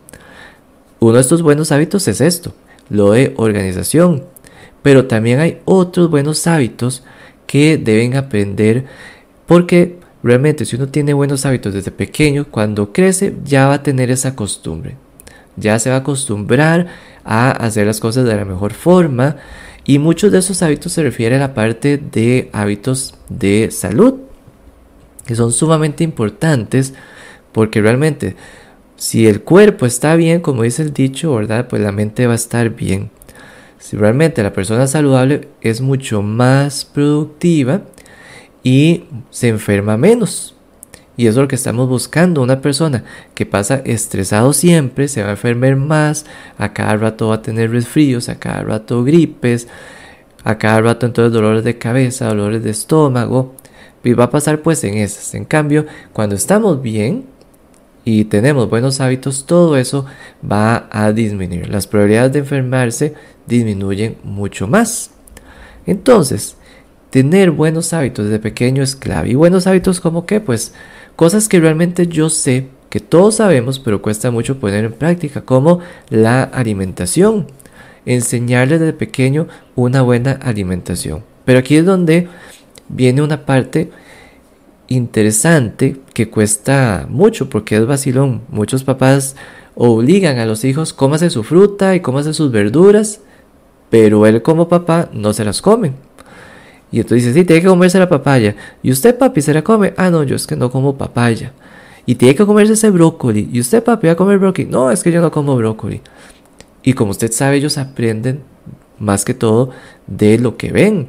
Uno 1.00 1.14
de 1.14 1.20
estos 1.20 1.42
buenos 1.42 1.72
hábitos 1.72 2.08
es 2.08 2.20
esto, 2.20 2.54
lo 2.88 3.12
de 3.12 3.34
organización. 3.36 4.24
Pero 4.82 5.06
también 5.06 5.40
hay 5.40 5.60
otros 5.64 6.10
buenos 6.10 6.46
hábitos 6.46 7.02
que 7.46 7.78
deben 7.78 8.16
aprender 8.16 8.84
porque 9.46 9.98
realmente 10.22 10.64
si 10.64 10.76
uno 10.76 10.88
tiene 10.88 11.12
buenos 11.12 11.46
hábitos 11.46 11.74
desde 11.74 11.90
pequeño, 11.90 12.46
cuando 12.50 12.92
crece 12.92 13.34
ya 13.44 13.66
va 13.66 13.74
a 13.74 13.82
tener 13.82 14.10
esa 14.10 14.34
costumbre. 14.34 14.96
Ya 15.56 15.78
se 15.78 15.90
va 15.90 15.96
a 15.96 15.98
acostumbrar 16.00 16.88
a 17.24 17.50
hacer 17.50 17.86
las 17.86 18.00
cosas 18.00 18.24
de 18.24 18.34
la 18.34 18.44
mejor 18.44 18.72
forma 18.72 19.36
y 19.84 19.98
muchos 19.98 20.32
de 20.32 20.38
esos 20.38 20.62
hábitos 20.62 20.92
se 20.92 21.02
refieren 21.02 21.40
a 21.40 21.48
la 21.48 21.54
parte 21.54 21.98
de 21.98 22.50
hábitos 22.52 23.14
de 23.28 23.70
salud 23.70 24.14
que 25.26 25.34
son 25.34 25.52
sumamente 25.52 26.04
importantes 26.04 26.94
porque 27.52 27.80
realmente 27.80 28.36
si 28.96 29.26
el 29.26 29.42
cuerpo 29.42 29.86
está 29.86 30.14
bien, 30.16 30.40
como 30.40 30.62
dice 30.62 30.82
el 30.82 30.92
dicho, 30.92 31.34
¿verdad? 31.34 31.68
Pues 31.68 31.82
la 31.82 31.92
mente 31.92 32.26
va 32.26 32.32
a 32.32 32.36
estar 32.36 32.70
bien. 32.70 33.10
Si 33.78 33.96
realmente 33.96 34.42
la 34.42 34.52
persona 34.52 34.86
saludable 34.86 35.48
es 35.60 35.80
mucho 35.80 36.22
más 36.22 36.84
productiva 36.84 37.82
y 38.62 39.04
se 39.30 39.48
enferma 39.48 39.96
menos. 39.96 40.54
Y 41.16 41.26
eso 41.26 41.40
es 41.40 41.42
lo 41.42 41.48
que 41.48 41.54
estamos 41.54 41.88
buscando. 41.88 42.42
Una 42.42 42.60
persona 42.60 43.04
que 43.34 43.46
pasa 43.46 43.82
estresado 43.84 44.52
siempre 44.52 45.06
se 45.06 45.22
va 45.22 45.28
a 45.28 45.32
enfermar 45.32 45.76
más, 45.76 46.24
a 46.58 46.72
cada 46.72 46.96
rato 46.96 47.28
va 47.28 47.36
a 47.36 47.42
tener 47.42 47.70
resfríos, 47.70 48.28
a 48.28 48.38
cada 48.38 48.62
rato 48.62 49.04
gripes, 49.04 49.68
a 50.42 50.58
cada 50.58 50.80
rato 50.80 51.06
entonces 51.06 51.32
dolores 51.32 51.62
de 51.62 51.78
cabeza, 51.78 52.28
dolores 52.28 52.64
de 52.64 52.70
estómago. 52.70 53.54
Y 54.02 54.12
va 54.12 54.24
a 54.24 54.30
pasar 54.30 54.60
pues 54.62 54.82
en 54.84 54.94
esas. 54.94 55.34
En 55.34 55.44
cambio, 55.44 55.86
cuando 56.12 56.34
estamos 56.34 56.82
bien, 56.82 57.24
y 58.04 58.26
tenemos 58.26 58.68
buenos 58.68 59.00
hábitos, 59.00 59.46
todo 59.46 59.76
eso 59.76 60.04
va 60.50 60.88
a 60.90 61.12
disminuir. 61.12 61.68
Las 61.68 61.86
probabilidades 61.86 62.32
de 62.32 62.38
enfermarse 62.40 63.14
disminuyen 63.46 64.16
mucho 64.22 64.68
más. 64.68 65.10
Entonces, 65.86 66.56
tener 67.10 67.50
buenos 67.50 67.92
hábitos 67.92 68.26
desde 68.26 68.38
pequeño 68.38 68.82
es 68.82 68.94
clave. 68.94 69.30
¿Y 69.30 69.34
buenos 69.34 69.66
hábitos 69.66 70.00
como 70.00 70.26
qué? 70.26 70.40
Pues 70.40 70.74
cosas 71.16 71.48
que 71.48 71.60
realmente 71.60 72.06
yo 72.06 72.28
sé, 72.28 72.68
que 72.90 73.00
todos 73.00 73.36
sabemos, 73.36 73.78
pero 73.78 74.02
cuesta 74.02 74.30
mucho 74.30 74.60
poner 74.60 74.84
en 74.84 74.92
práctica, 74.92 75.40
como 75.40 75.80
la 76.10 76.42
alimentación. 76.42 77.46
Enseñarles 78.06 78.80
desde 78.80 78.92
pequeño 78.92 79.48
una 79.76 80.02
buena 80.02 80.32
alimentación. 80.32 81.24
Pero 81.46 81.58
aquí 81.58 81.76
es 81.76 81.86
donde 81.86 82.28
viene 82.88 83.22
una 83.22 83.46
parte 83.46 83.90
interesante 84.88 86.00
que 86.12 86.28
cuesta 86.30 87.06
mucho 87.08 87.48
porque 87.48 87.76
es 87.76 87.86
vacilón. 87.86 88.42
Muchos 88.48 88.84
papás 88.84 89.36
obligan 89.74 90.38
a 90.38 90.46
los 90.46 90.64
hijos 90.64 90.92
cómase 90.92 91.30
su 91.30 91.42
fruta 91.42 91.94
y 91.94 92.00
cómase 92.00 92.32
sus 92.34 92.52
verduras, 92.52 93.20
pero 93.90 94.26
él 94.26 94.42
como 94.42 94.68
papá 94.68 95.08
no 95.12 95.32
se 95.32 95.44
las 95.44 95.60
come. 95.62 95.92
Y 96.92 97.00
entonces 97.00 97.24
dice, 97.24 97.40
sí, 97.40 97.44
tiene 97.44 97.60
que 97.60 97.68
comerse 97.68 97.98
la 97.98 98.08
papaya. 98.08 98.54
¿Y 98.82 98.92
usted, 98.92 99.18
papi, 99.18 99.42
se 99.42 99.52
la 99.52 99.62
come? 99.62 99.94
Ah, 99.96 100.10
no, 100.10 100.22
yo 100.22 100.36
es 100.36 100.46
que 100.46 100.54
no 100.54 100.70
como 100.70 100.96
papaya. 100.96 101.52
Y 102.06 102.14
tiene 102.14 102.36
que 102.36 102.46
comerse 102.46 102.74
ese 102.74 102.90
brócoli. 102.90 103.48
¿Y 103.52 103.58
usted, 103.58 103.82
papi, 103.82 104.06
va 104.06 104.12
a 104.12 104.16
comer 104.16 104.38
brócoli? 104.38 104.68
No, 104.68 104.92
es 104.92 105.02
que 105.02 105.10
yo 105.10 105.20
no 105.20 105.32
como 105.32 105.56
brócoli. 105.56 106.02
Y 106.84 106.92
como 106.92 107.10
usted 107.10 107.32
sabe, 107.32 107.56
ellos 107.56 107.78
aprenden 107.78 108.42
más 109.00 109.24
que 109.24 109.34
todo 109.34 109.70
de 110.06 110.38
lo 110.38 110.56
que 110.56 110.70
ven, 110.70 111.08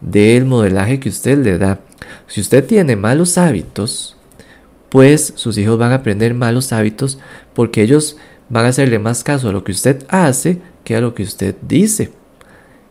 del 0.00 0.44
modelaje 0.44 1.00
que 1.00 1.08
usted 1.08 1.38
le 1.38 1.58
da. 1.58 1.80
Si 2.26 2.40
usted 2.40 2.64
tiene 2.64 2.96
malos 2.96 3.38
hábitos, 3.38 4.16
pues 4.88 5.32
sus 5.36 5.58
hijos 5.58 5.78
van 5.78 5.92
a 5.92 5.96
aprender 5.96 6.34
malos 6.34 6.72
hábitos 6.72 7.18
porque 7.54 7.82
ellos 7.82 8.16
van 8.48 8.66
a 8.66 8.68
hacerle 8.68 8.98
más 8.98 9.24
caso 9.24 9.48
a 9.48 9.52
lo 9.52 9.64
que 9.64 9.72
usted 9.72 10.04
hace 10.08 10.60
que 10.84 10.96
a 10.96 11.00
lo 11.00 11.14
que 11.14 11.22
usted 11.22 11.56
dice. 11.62 12.12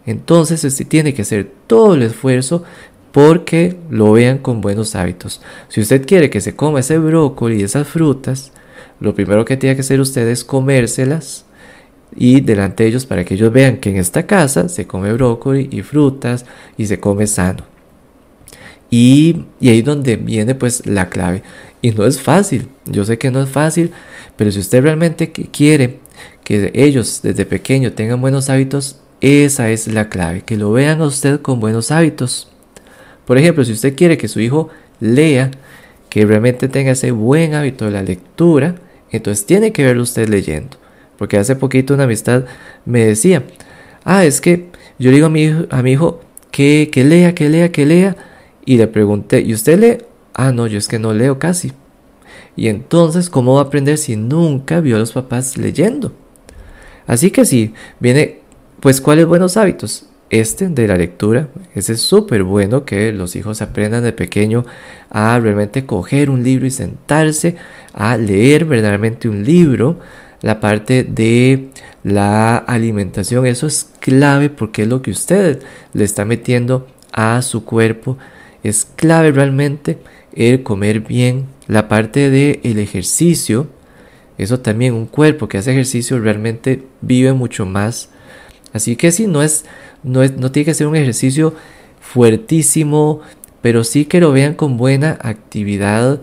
Entonces 0.06 0.64
usted 0.64 0.88
tiene 0.88 1.14
que 1.14 1.22
hacer 1.22 1.52
todo 1.68 1.96
el 1.96 2.04
esfuerzo 2.04 2.64
porque 3.12 3.78
lo 3.90 4.12
vean 4.12 4.40
con 4.40 4.60
buenos 4.60 4.96
hábitos. 4.96 5.42
Si 5.70 5.80
usted 5.80 6.06
quiere 6.06 6.30
que 6.30 6.42
se 6.42 6.56
coma 6.56 6.82
ese 6.82 6.98
brócoli 6.98 7.62
y 7.62 7.64
esas 7.64 7.88
frutas, 7.88 8.52
lo 9.00 9.16
primero 9.16 9.46
que 9.46 9.58
tiene 9.58 9.76
que 9.76 9.82
hacer 9.82 10.02
usted 10.02 10.28
es 10.28 10.44
comérselas 10.44 11.45
y 12.16 12.42
delante 12.42 12.84
de 12.84 12.90
ellos 12.90 13.06
para 13.06 13.26
que 13.26 13.34
ellos 13.34 13.52
vean 13.52 13.78
que 13.78 13.90
en 13.90 13.98
esta 13.98 14.26
casa 14.26 14.70
se 14.70 14.88
come 14.88 15.12
brócoli 15.14 15.68
y 15.72 15.82
frutas 15.82 16.46
y 16.78 16.86
se 16.86 17.00
come 17.00 17.28
sano. 17.28 17.64
Y, 18.90 19.46
y 19.60 19.70
ahí 19.70 19.80
es 19.80 19.86
donde 19.86 20.16
viene 20.16 20.56
pues 20.56 20.86
la 20.86 21.10
clave. 21.10 21.44
Y 21.82 21.92
no 21.92 22.06
es 22.06 22.22
fácil, 22.22 22.68
yo 22.86 23.06
sé 23.06 23.18
que 23.18 23.32
no 23.32 23.42
es 23.42 23.50
fácil, 23.50 23.92
pero 24.38 24.52
si 24.52 24.60
usted 24.60 24.82
realmente 24.82 25.32
quiere 25.32 26.00
que 26.44 26.72
ellos 26.74 27.20
desde 27.22 27.46
pequeño 27.46 27.94
tengan 27.94 28.22
buenos 28.22 28.50
hábitos, 28.50 28.98
esa 29.22 29.70
es 29.70 29.88
la 29.88 30.10
clave, 30.10 30.42
que 30.42 30.58
lo 30.58 30.72
vean 30.72 31.02
a 31.02 31.06
usted 31.06 31.42
con 31.42 31.60
buenos 31.60 31.92
hábitos. 31.92 32.50
Por 33.26 33.38
ejemplo, 33.38 33.64
si 33.64 33.74
usted 33.74 33.96
quiere 33.96 34.18
que 34.18 34.28
su 34.28 34.40
hijo 34.40 34.70
lea, 35.00 35.52
que 36.10 36.26
realmente 36.26 36.70
tenga 36.70 36.92
ese 36.92 37.12
buen 37.12 37.54
hábito 37.54 37.86
de 37.86 37.92
la 37.92 38.04
lectura, 38.04 38.76
entonces 39.12 39.46
tiene 39.46 39.72
que 39.72 39.84
verlo 39.84 40.04
usted 40.04 40.30
leyendo. 40.30 40.78
Porque 41.18 41.38
hace 41.38 41.56
poquito 41.56 41.94
una 41.94 42.04
amistad 42.04 42.46
me 42.86 43.06
decía, 43.06 43.44
ah, 44.04 44.26
es 44.26 44.42
que 44.42 44.68
yo 45.00 45.12
digo 45.12 45.28
a 45.28 45.30
mi 45.30 45.44
hijo, 45.44 45.66
a 45.70 45.82
mi 45.82 45.94
hijo 45.94 46.22
que, 46.52 46.90
que 46.92 47.04
lea, 47.04 47.36
que 47.36 47.50
lea, 47.50 47.72
que 47.72 47.86
lea. 47.86 48.16
Y 48.66 48.78
le 48.78 48.88
pregunté, 48.88 49.42
¿y 49.42 49.54
usted 49.54 49.80
lee? 49.80 50.06
Ah, 50.34 50.52
no, 50.52 50.68
yo 50.68 50.78
es 50.78 50.88
que 50.88 51.00
no 51.00 51.14
leo 51.14 51.40
casi. 51.40 51.72
Y 52.56 52.68
entonces, 52.68 53.30
¿cómo 53.30 53.56
va 53.56 53.62
a 53.62 53.64
aprender 53.66 53.98
si 53.98 54.16
nunca 54.16 54.80
vio 54.80 54.96
a 54.96 55.00
los 55.00 55.12
papás 55.12 55.58
leyendo? 55.58 56.14
Así 57.08 57.32
que 57.32 57.46
sí, 57.46 57.74
viene, 58.00 58.40
pues, 58.80 59.02
¿cuáles 59.02 59.26
buenos 59.26 59.58
hábitos? 59.58 60.08
Este 60.30 60.70
de 60.70 60.88
la 60.88 60.98
lectura, 60.98 61.50
ese 61.76 61.94
es 61.94 62.02
súper 62.02 62.44
bueno 62.44 62.84
que 62.84 63.12
los 63.12 63.36
hijos 63.36 63.62
aprendan 63.62 64.04
de 64.04 64.12
pequeño 64.12 64.66
a 65.12 65.40
realmente 65.40 65.86
coger 65.86 66.32
un 66.32 66.44
libro 66.44 66.66
y 66.66 66.72
sentarse 66.72 67.58
a 67.94 68.18
leer 68.18 68.66
verdaderamente 68.66 69.30
un 69.30 69.44
libro, 69.44 70.00
la 70.46 70.60
parte 70.60 71.04
de 71.04 71.70
la 72.04 72.56
alimentación. 72.58 73.48
Eso 73.48 73.66
es 73.66 73.90
clave 74.00 74.52
porque 74.52 74.84
es 74.84 74.88
lo 74.88 75.02
que 75.02 75.10
usted 75.10 75.64
le 75.94 76.04
está 76.04 76.24
metiendo 76.24 76.86
a 77.12 77.42
su 77.42 77.66
cuerpo. 77.66 78.20
Es 78.62 78.86
clave 78.86 79.32
realmente 79.32 79.98
el 80.34 80.62
comer 80.62 81.00
bien. 81.00 81.48
La 81.66 81.88
parte 81.88 82.30
del 82.30 82.60
el 82.62 82.78
ejercicio. 82.78 83.66
Eso 84.38 84.60
también, 84.60 84.94
un 84.94 85.08
cuerpo 85.08 85.48
que 85.48 85.58
hace 85.58 85.72
ejercicio 85.72 86.20
realmente 86.20 86.84
vive 87.02 87.34
mucho 87.34 87.66
más. 87.66 88.10
Así 88.72 88.96
que 88.96 89.12
si 89.12 89.26
no 89.26 89.42
es, 89.42 89.66
no 90.04 90.22
es, 90.22 90.38
no 90.38 90.52
tiene 90.52 90.66
que 90.66 90.76
ser 90.76 90.86
un 90.86 90.96
ejercicio 90.96 91.56
fuertísimo, 92.00 93.22
pero 93.64 93.84
sí 93.84 94.06
que 94.06 94.20
lo 94.20 94.32
vean 94.32 94.54
con 94.54 94.78
buena 94.78 95.18
actividad 95.24 96.22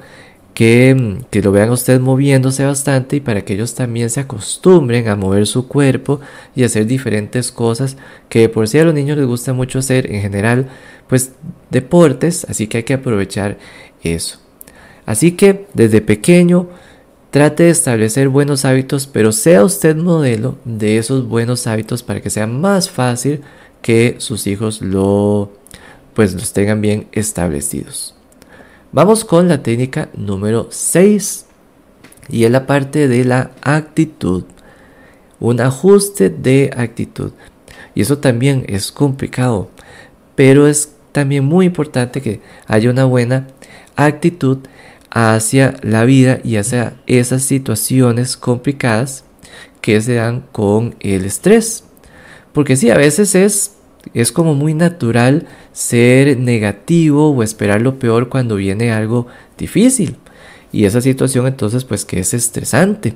que, 0.55 1.19
que, 1.31 1.43
lo 1.43 1.53
vean 1.53 1.71
ustedes 1.71 2.01
moviéndose 2.01 2.65
bastante 2.65 3.17
y 3.17 3.21
para 3.21 3.43
que 3.43 3.55
ellos 3.55 3.75
también 3.75 4.11
se 4.11 4.21
acostumbren 4.21 5.09
a 5.09 5.17
mover 5.17 5.47
su 5.47 5.67
cuerpo 5.67 6.21
y 6.55 6.65
hacer 6.65 6.87
diferentes 6.87 7.51
cosas 7.51 7.97
que 8.29 8.49
por 8.49 8.69
si 8.69 8.79
a 8.79 8.85
los 8.85 8.95
niños 8.95 9.17
les 9.17 9.27
gusta 9.27 9.53
mucho 9.53 9.79
hacer 9.79 10.12
en 10.12 10.21
general, 10.21 10.69
pues 11.09 11.33
deportes, 11.71 12.47
así 12.49 12.67
que 12.67 12.79
hay 12.79 12.85
que 12.85 12.95
aprovechar 12.95 13.59
eso. 14.03 14.38
Así 15.07 15.33
que 15.33 15.67
desde 15.75 16.01
pequeño 16.01 16.69
trate 17.31 17.65
de 17.65 17.71
establecer 17.71 18.29
buenos 18.29 18.65
hábitos, 18.65 19.07
pero 19.07 19.33
sea 19.33 19.65
usted 19.65 19.97
modelo 19.97 20.57
de 20.65 20.99
esos 20.99 21.27
buenos 21.27 21.67
hábitos 21.67 22.03
para 22.03 22.21
que 22.21 22.31
sea 22.31 22.47
más 22.47 22.91
fácil 22.91 23.41
que 23.81 24.17
sus 24.19 24.47
hijos 24.47 24.81
lo 24.81 25.51
pues 26.15 26.35
los 26.35 26.53
tengan 26.53 26.81
bien 26.81 27.09
establecidos. 27.12 28.15
Vamos 28.94 29.24
con 29.24 29.48
la 29.48 29.62
técnica 29.62 30.11
número 30.12 30.68
6 30.70 31.46
y 32.28 32.44
es 32.44 32.50
la 32.50 32.66
parte 32.66 33.09
de 33.09 33.24
la 33.24 33.50
actitud. 33.62 34.44
Un 35.40 35.62
ajuste 35.62 36.28
de 36.28 36.70
actitud. 36.76 37.33
Y 37.94 38.02
eso 38.02 38.18
también 38.18 38.66
es 38.68 38.92
complicado, 38.92 39.70
pero 40.35 40.66
es 40.66 40.92
también 41.12 41.42
muy 41.46 41.64
importante 41.64 42.20
que 42.20 42.42
haya 42.66 42.90
una 42.90 43.07
buena 43.07 43.46
actitud 43.96 44.59
hacia 45.09 45.74
la 45.81 46.05
vida 46.05 46.40
y 46.44 46.57
hacia 46.57 46.92
esas 47.07 47.44
situaciones 47.44 48.37
complicadas 48.37 49.24
que 49.81 50.02
se 50.02 50.16
dan 50.16 50.44
con 50.52 50.96
el 51.00 51.24
estrés. 51.24 51.85
Porque 52.52 52.76
sí, 52.76 52.90
a 52.90 52.98
veces 52.98 53.35
es 53.35 53.72
es 54.15 54.33
como 54.33 54.55
muy 54.55 54.75
natural 54.75 55.47
ser 55.73 56.38
negativo 56.38 57.31
o 57.31 57.43
esperar 57.43 57.81
lo 57.81 57.99
peor 57.99 58.29
cuando 58.29 58.57
viene 58.57 58.93
algo 58.93 59.27
difícil. 59.57 60.17
Y 60.73 60.85
esa 60.85 61.01
situación 61.01 61.47
entonces 61.47 61.85
pues 61.85 62.05
que 62.05 62.21
es 62.21 62.35
estresante. 62.35 63.15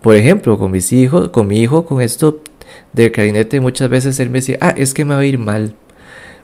Por 0.00 0.16
ejemplo, 0.16 0.58
con 0.58 0.70
mis 0.70 0.92
hijos, 0.92 1.30
con 1.30 1.46
mi 1.46 1.60
hijo, 1.60 1.86
con 1.86 2.00
esto 2.00 2.42
del 2.92 3.10
clarinete, 3.10 3.60
muchas 3.60 3.88
veces 3.88 4.20
él 4.20 4.30
me 4.30 4.38
decía, 4.38 4.58
ah, 4.60 4.74
es 4.76 4.94
que 4.94 5.04
me 5.04 5.14
va 5.14 5.20
a 5.20 5.26
ir 5.26 5.38
mal. 5.38 5.74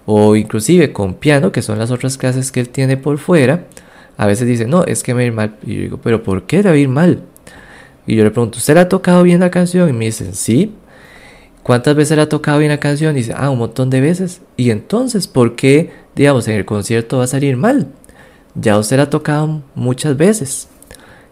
O 0.07 0.35
inclusive 0.35 0.93
con 0.93 1.15
piano, 1.15 1.53
que 1.53 1.63
son 1.63 1.79
las 1.79 1.91
otras 1.91 2.17
clases 2.17 2.51
que 2.51 2.61
él 2.61 2.69
tiene 2.71 2.97
por 2.97 3.19
fuera, 3.19 3.67
a 4.17 4.27
veces 4.27 4.49
dice, 4.49 4.67
no, 4.67 4.85
es 4.85 5.03
que 5.03 5.15
me 5.15 5.23
va 5.23 5.25
a 5.25 5.27
ir 5.27 5.33
mal. 5.33 5.57
Y 5.63 5.75
yo 5.75 5.83
digo, 5.83 6.01
pero 6.03 6.23
¿por 6.23 6.45
qué 6.45 6.63
le 6.63 6.71
va 6.71 6.75
a 6.75 6.79
ir 6.79 6.89
mal? 6.89 7.23
Y 8.07 8.17
yo 8.17 8.25
le 8.25 8.31
pregunto, 8.31 8.59
¿usted 8.59 8.75
le 8.75 8.81
ha 8.81 8.89
tocado 8.89 9.23
bien 9.23 9.41
la 9.41 9.51
canción? 9.51 9.89
Y 9.89 9.93
me 9.93 10.07
dicen, 10.07 10.35
sí. 10.35 10.75
¿Cuántas 11.71 11.95
veces 11.95 12.17
le 12.17 12.25
ha 12.25 12.29
tocado 12.29 12.59
bien 12.59 12.73
la 12.73 12.81
canción? 12.81 13.15
Dice, 13.15 13.33
ah, 13.37 13.49
un 13.49 13.59
montón 13.59 13.91
de 13.91 14.01
veces. 14.01 14.41
Y 14.57 14.71
entonces, 14.71 15.29
¿por 15.29 15.55
qué, 15.55 15.93
digamos, 16.17 16.49
en 16.49 16.57
el 16.57 16.65
concierto 16.65 17.19
va 17.19 17.25
a 17.25 17.29
salir 17.29 17.57
mal? 17.57 17.87
Ya 18.57 18.77
usted 18.77 18.97
la 18.97 19.05
ha 19.05 19.11
tocado 19.11 19.63
muchas 19.77 20.17
veces. 20.17 20.67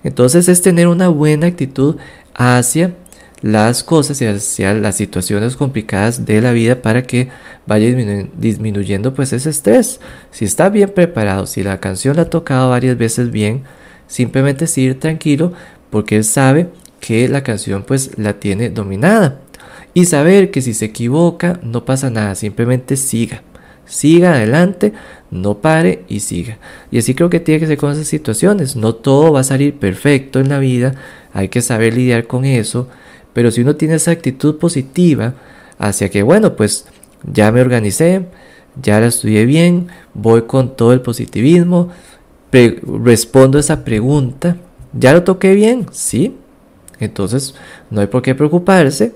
Entonces 0.04 0.48
es 0.48 0.62
tener 0.62 0.86
una 0.86 1.08
buena 1.08 1.48
actitud 1.48 1.96
hacia 2.34 2.94
las 3.42 3.82
cosas 3.82 4.22
y 4.22 4.26
hacia 4.26 4.74
las 4.74 4.94
situaciones 4.94 5.56
complicadas 5.56 6.24
de 6.24 6.40
la 6.40 6.52
vida 6.52 6.82
para 6.82 7.02
que 7.02 7.30
vaya 7.66 7.88
disminuyendo 8.36 9.14
pues 9.14 9.32
ese 9.32 9.50
estrés. 9.50 9.98
Si 10.30 10.44
está 10.44 10.68
bien 10.68 10.90
preparado, 10.90 11.46
si 11.46 11.64
la 11.64 11.80
canción 11.80 12.14
la 12.14 12.22
ha 12.22 12.30
tocado 12.30 12.70
varias 12.70 12.96
veces 12.96 13.32
bien, 13.32 13.64
simplemente 14.06 14.68
seguir 14.68 15.00
tranquilo 15.00 15.52
porque 15.90 16.14
él 16.14 16.22
sabe 16.22 16.68
que 17.00 17.28
la 17.28 17.42
canción 17.42 17.82
pues 17.82 18.16
la 18.16 18.34
tiene 18.34 18.70
dominada 18.70 19.40
y 19.94 20.04
saber 20.04 20.50
que 20.50 20.62
si 20.62 20.74
se 20.74 20.86
equivoca 20.86 21.60
no 21.62 21.84
pasa 21.84 22.10
nada, 22.10 22.34
simplemente 22.34 22.96
siga. 22.96 23.42
Siga 23.86 24.34
adelante, 24.34 24.92
no 25.30 25.58
pare 25.58 26.04
y 26.08 26.20
siga. 26.20 26.58
Y 26.90 26.98
así 26.98 27.14
creo 27.14 27.30
que 27.30 27.40
tiene 27.40 27.60
que 27.60 27.66
ser 27.66 27.78
con 27.78 27.92
esas 27.92 28.06
situaciones. 28.06 28.76
No 28.76 28.94
todo 28.94 29.32
va 29.32 29.40
a 29.40 29.44
salir 29.44 29.78
perfecto 29.78 30.40
en 30.40 30.50
la 30.50 30.58
vida, 30.58 30.94
hay 31.32 31.48
que 31.48 31.62
saber 31.62 31.94
lidiar 31.94 32.26
con 32.26 32.44
eso. 32.44 32.88
Pero 33.32 33.50
si 33.50 33.62
uno 33.62 33.76
tiene 33.76 33.94
esa 33.94 34.10
actitud 34.10 34.58
positiva 34.58 35.34
hacia 35.78 36.10
que, 36.10 36.22
bueno, 36.22 36.56
pues 36.56 36.86
ya 37.32 37.50
me 37.50 37.60
organicé, 37.60 38.26
ya 38.82 39.00
la 39.00 39.06
estudié 39.06 39.46
bien, 39.46 39.88
voy 40.14 40.42
con 40.42 40.76
todo 40.76 40.92
el 40.92 41.00
positivismo, 41.00 41.88
respondo 42.50 43.58
esa 43.58 43.84
pregunta, 43.84 44.56
¿ya 44.92 45.12
lo 45.12 45.22
toqué 45.24 45.54
bien? 45.54 45.86
Sí. 45.92 46.36
Entonces 47.00 47.54
no 47.90 48.00
hay 48.00 48.08
por 48.08 48.22
qué 48.22 48.34
preocuparse 48.34 49.12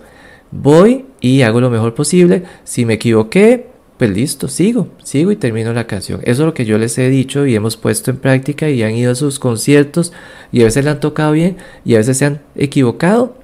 voy 0.53 1.07
y 1.21 1.43
hago 1.43 1.61
lo 1.61 1.71
mejor 1.71 1.95
posible. 1.95 2.45
Si 2.63 2.85
me 2.85 2.95
equivoqué, 2.95 3.67
pues 3.99 4.11
listo, 4.11 4.49
sigo, 4.49 4.89
sigo 5.03 5.33
y 5.33 5.37
termino 5.37 5.73
la 5.73 5.87
canción. 5.87 6.21
Eso 6.23 6.43
es 6.43 6.47
lo 6.47 6.55
que 6.55 6.65
yo 6.65 6.79
les 6.79 6.97
he 6.99 7.09
dicho 7.09 7.47
y 7.47 7.55
hemos 7.55 7.77
puesto 7.77 8.11
en 8.11 8.19
práctica 8.19 8.69
y 8.69 8.83
han 8.83 8.95
ido 8.95 9.13
a 9.13 9.17
sus 9.17 9.39
conciertos 9.39 10.13
y 10.53 10.61
a 10.61 10.65
veces 10.65 10.85
le 10.85 10.91
han 10.91 11.01
tocado 11.01 11.33
bien 11.33 11.57
y 11.85 11.95
a 11.95 11.99
veces 11.99 12.19
se 12.19 12.27
han 12.27 12.43
equivocado, 12.55 13.37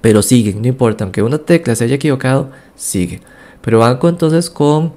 pero 0.00 0.22
siguen, 0.22 0.62
no 0.62 0.68
importa, 0.68 1.04
aunque 1.04 1.22
una 1.22 1.38
tecla 1.38 1.74
se 1.74 1.84
haya 1.84 1.96
equivocado, 1.96 2.50
sigue. 2.76 3.20
Pero 3.62 3.80
van 3.80 3.98
entonces 4.02 4.50
con 4.50 4.92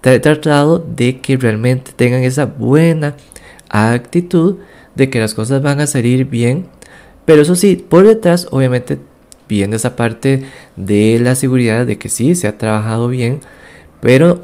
tratado 0.00 0.78
de 0.78 1.20
que 1.20 1.36
realmente 1.36 1.92
tengan 1.94 2.22
esa 2.22 2.46
buena 2.46 3.16
actitud 3.68 4.58
de 4.94 5.10
que 5.10 5.18
las 5.18 5.34
cosas 5.34 5.62
van 5.62 5.80
a 5.80 5.86
salir 5.86 6.26
bien. 6.26 6.68
Pero 7.24 7.42
eso 7.42 7.56
sí, 7.56 7.76
por 7.76 8.06
detrás 8.06 8.48
obviamente 8.50 8.98
viene 9.48 9.76
esa 9.76 9.96
parte 9.96 10.44
de 10.76 11.18
la 11.20 11.34
seguridad 11.34 11.86
de 11.86 11.98
que 11.98 12.08
sí, 12.08 12.34
se 12.34 12.48
ha 12.48 12.58
trabajado 12.58 13.08
bien, 13.08 13.40
pero 14.00 14.42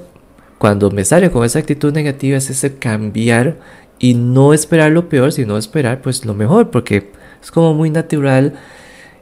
cuando 0.58 0.90
me 0.90 1.04
sale 1.04 1.30
con 1.30 1.44
esa 1.44 1.58
actitud 1.58 1.92
negativa 1.92 2.36
es 2.36 2.50
ese 2.50 2.76
cambiar 2.76 3.56
y 3.98 4.14
no 4.14 4.54
esperar 4.54 4.92
lo 4.92 5.08
peor, 5.08 5.32
sino 5.32 5.58
esperar 5.58 6.02
pues 6.02 6.24
lo 6.24 6.34
mejor, 6.34 6.70
porque 6.70 7.10
es 7.42 7.50
como 7.50 7.74
muy 7.74 7.90
natural 7.90 8.54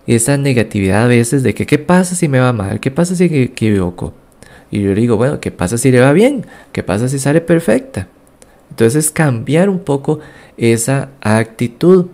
esa 0.07 0.37
negatividad 0.37 1.05
a 1.05 1.07
veces 1.07 1.43
de 1.43 1.55
que 1.55 1.66
qué 1.66 1.79
pasa 1.79 2.14
si 2.14 2.29
me 2.29 2.40
va 2.40 2.53
mal, 2.53 2.81
qué 2.81 2.90
pasa 2.90 3.14
si 3.14 3.25
equivoco. 3.25 4.14
Y 4.71 4.83
yo 4.83 4.95
digo, 4.95 5.16
bueno, 5.16 5.40
¿qué 5.40 5.51
pasa 5.51 5.79
si 5.79 5.90
le 5.90 6.01
va 6.01 6.12
bien? 6.12 6.47
¿Qué 6.73 6.83
pasa 6.83 7.09
si 7.09 7.19
sale 7.19 7.40
perfecta? 7.40 8.09
Entonces 8.71 9.11
cambiar 9.11 9.69
un 9.69 9.81
poco 9.81 10.21
esa 10.57 11.11
actitud. 11.21 12.07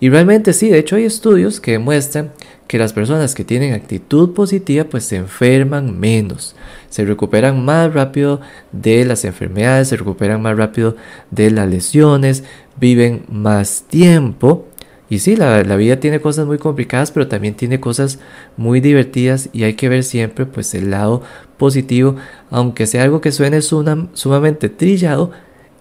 Y 0.00 0.08
realmente 0.08 0.52
sí, 0.52 0.68
de 0.68 0.78
hecho 0.78 0.96
hay 0.96 1.04
estudios 1.04 1.60
que 1.60 1.72
demuestran 1.72 2.32
que 2.70 2.78
las 2.78 2.92
personas 2.92 3.34
que 3.34 3.42
tienen 3.42 3.74
actitud 3.74 4.32
positiva 4.32 4.84
pues 4.84 5.02
se 5.02 5.16
enferman 5.16 5.98
menos, 5.98 6.54
se 6.88 7.04
recuperan 7.04 7.64
más 7.64 7.92
rápido 7.92 8.40
de 8.70 9.04
las 9.04 9.24
enfermedades, 9.24 9.88
se 9.88 9.96
recuperan 9.96 10.40
más 10.40 10.56
rápido 10.56 10.94
de 11.32 11.50
las 11.50 11.68
lesiones, 11.68 12.44
viven 12.76 13.24
más 13.28 13.86
tiempo. 13.88 14.68
Y 15.08 15.18
sí, 15.18 15.34
la, 15.34 15.64
vida 15.74 15.98
tiene 15.98 16.20
cosas 16.20 16.46
muy 16.46 16.58
complicadas, 16.58 17.10
pero 17.10 17.26
también 17.26 17.56
tiene 17.56 17.80
cosas 17.80 18.20
muy 18.56 18.80
divertidas 18.80 19.48
y 19.52 19.64
hay 19.64 19.74
que 19.74 19.88
ver 19.88 20.04
siempre 20.04 20.46
pues 20.46 20.72
el 20.72 20.92
lado 20.92 21.24
positivo, 21.58 22.14
aunque 22.50 22.86
sea 22.86 23.02
algo 23.02 23.20
que 23.20 23.32
suene 23.32 23.62
sumamente 23.62 24.68
trillado, 24.68 25.32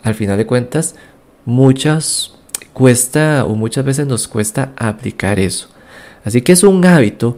al 0.02 0.16
final 0.16 0.40
de 0.40 0.48
cuentas 0.48 0.96
muchas 1.46 2.34
cuesta 2.74 3.46
o 3.46 3.54
muchas 3.54 3.86
veces 3.86 4.08
nos 4.08 4.28
cuesta 4.28 4.74
aplicar 4.76 5.38
eso. 5.38 5.70
Así 6.24 6.42
que 6.42 6.52
es 6.52 6.64
un 6.64 6.86
hábito, 6.86 7.38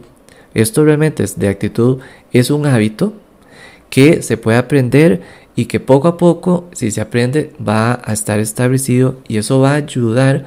esto 0.54 0.84
realmente 0.84 1.22
es 1.22 1.38
de 1.38 1.48
actitud, 1.48 1.98
es 2.32 2.50
un 2.50 2.66
hábito 2.66 3.14
que 3.90 4.22
se 4.22 4.36
puede 4.36 4.58
aprender 4.58 5.22
y 5.54 5.66
que 5.66 5.80
poco 5.80 6.08
a 6.08 6.16
poco, 6.16 6.68
si 6.72 6.90
se 6.90 7.00
aprende, 7.00 7.52
va 7.66 8.00
a 8.04 8.12
estar 8.12 8.40
establecido 8.40 9.18
y 9.28 9.36
eso 9.36 9.60
va 9.60 9.72
a 9.72 9.76
ayudar 9.76 10.46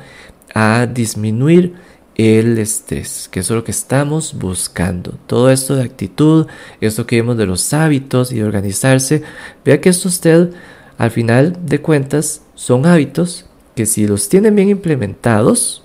a 0.53 0.87
disminuir 0.87 1.75
el 2.15 2.57
estrés, 2.57 3.27
que 3.29 3.41
eso 3.41 3.53
es 3.53 3.57
lo 3.57 3.63
que 3.63 3.71
estamos 3.71 4.33
buscando. 4.35 5.15
Todo 5.27 5.51
esto 5.51 5.75
de 5.75 5.83
actitud, 5.83 6.47
esto 6.81 7.05
que 7.05 7.17
vemos 7.17 7.37
de 7.37 7.45
los 7.45 7.73
hábitos 7.73 8.31
y 8.31 8.35
de 8.35 8.45
organizarse, 8.45 9.21
vea 9.63 9.81
que 9.81 9.89
esto 9.89 10.07
usted, 10.07 10.51
al 10.97 11.11
final 11.11 11.57
de 11.65 11.81
cuentas, 11.81 12.41
son 12.55 12.85
hábitos 12.85 13.45
que 13.75 13.85
si 13.85 14.07
los 14.07 14.29
tienen 14.29 14.55
bien 14.55 14.69
implementados, 14.69 15.83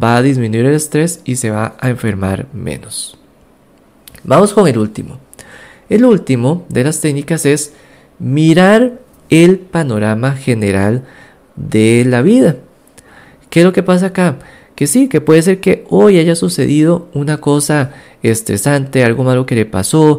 va 0.00 0.16
a 0.16 0.22
disminuir 0.22 0.66
el 0.66 0.74
estrés 0.74 1.20
y 1.24 1.36
se 1.36 1.50
va 1.50 1.76
a 1.80 1.88
enfermar 1.88 2.46
menos. 2.52 3.16
Vamos 4.24 4.52
con 4.52 4.66
el 4.68 4.78
último. 4.78 5.18
El 5.88 6.04
último 6.04 6.64
de 6.68 6.84
las 6.84 7.00
técnicas 7.00 7.44
es 7.46 7.72
mirar 8.18 9.00
el 9.28 9.58
panorama 9.58 10.32
general 10.32 11.04
de 11.56 12.04
la 12.06 12.22
vida. 12.22 12.56
¿Qué 13.50 13.60
es 13.60 13.66
lo 13.66 13.72
que 13.72 13.82
pasa 13.82 14.06
acá? 14.06 14.38
Que 14.74 14.86
sí, 14.86 15.08
que 15.08 15.20
puede 15.20 15.42
ser 15.42 15.60
que 15.60 15.84
hoy 15.88 16.18
haya 16.18 16.34
sucedido 16.34 17.08
una 17.12 17.38
cosa 17.38 17.92
estresante, 18.22 19.04
algo 19.04 19.22
malo 19.22 19.46
que 19.46 19.54
le 19.54 19.66
pasó, 19.66 20.18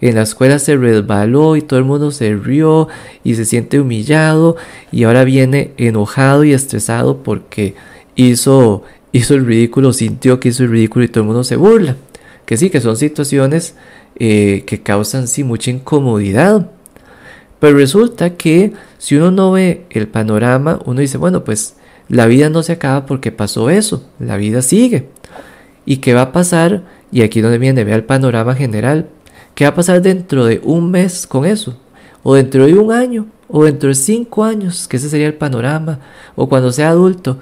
en 0.00 0.14
la 0.14 0.22
escuela 0.22 0.58
se 0.58 0.76
resbaló 0.76 1.56
y 1.56 1.62
todo 1.62 1.78
el 1.78 1.86
mundo 1.86 2.10
se 2.10 2.34
rió 2.34 2.88
y 3.24 3.34
se 3.34 3.46
siente 3.46 3.80
humillado 3.80 4.56
y 4.92 5.04
ahora 5.04 5.24
viene 5.24 5.72
enojado 5.78 6.44
y 6.44 6.52
estresado 6.52 7.22
porque 7.22 7.74
hizo 8.14 8.82
hizo 9.16 9.34
el 9.34 9.46
ridículo, 9.46 9.92
sintió 9.92 10.40
que 10.40 10.48
hizo 10.50 10.64
el 10.64 10.70
ridículo 10.70 11.04
y 11.04 11.08
todo 11.08 11.22
el 11.22 11.26
mundo 11.26 11.44
se 11.44 11.56
burla. 11.56 11.96
Que 12.44 12.56
sí, 12.56 12.70
que 12.70 12.80
son 12.80 12.96
situaciones 12.96 13.74
eh, 14.18 14.64
que 14.66 14.82
causan 14.82 15.28
sí 15.28 15.44
mucha 15.44 15.70
incomodidad. 15.70 16.70
Pero 17.58 17.78
resulta 17.78 18.36
que 18.36 18.72
si 18.98 19.16
uno 19.16 19.30
no 19.30 19.52
ve 19.52 19.86
el 19.90 20.08
panorama, 20.08 20.78
uno 20.84 21.00
dice, 21.00 21.18
bueno, 21.18 21.44
pues 21.44 21.76
la 22.08 22.26
vida 22.26 22.50
no 22.50 22.62
se 22.62 22.72
acaba 22.72 23.06
porque 23.06 23.32
pasó 23.32 23.70
eso, 23.70 24.08
la 24.18 24.36
vida 24.36 24.62
sigue. 24.62 25.08
¿Y 25.84 25.98
qué 25.98 26.14
va 26.14 26.22
a 26.22 26.32
pasar? 26.32 26.84
Y 27.10 27.22
aquí 27.22 27.40
donde 27.40 27.58
viene, 27.58 27.84
vea 27.84 27.96
el 27.96 28.04
panorama 28.04 28.54
general. 28.54 29.08
¿Qué 29.54 29.64
va 29.64 29.70
a 29.70 29.74
pasar 29.74 30.02
dentro 30.02 30.44
de 30.44 30.60
un 30.62 30.90
mes 30.90 31.26
con 31.26 31.46
eso? 31.46 31.78
O 32.22 32.34
dentro 32.34 32.66
de 32.66 32.74
un 32.74 32.92
año, 32.92 33.26
o 33.48 33.64
dentro 33.64 33.88
de 33.88 33.94
cinco 33.94 34.44
años, 34.44 34.88
que 34.88 34.96
ese 34.98 35.08
sería 35.08 35.26
el 35.26 35.34
panorama, 35.34 36.00
o 36.34 36.48
cuando 36.48 36.72
sea 36.72 36.90
adulto 36.90 37.38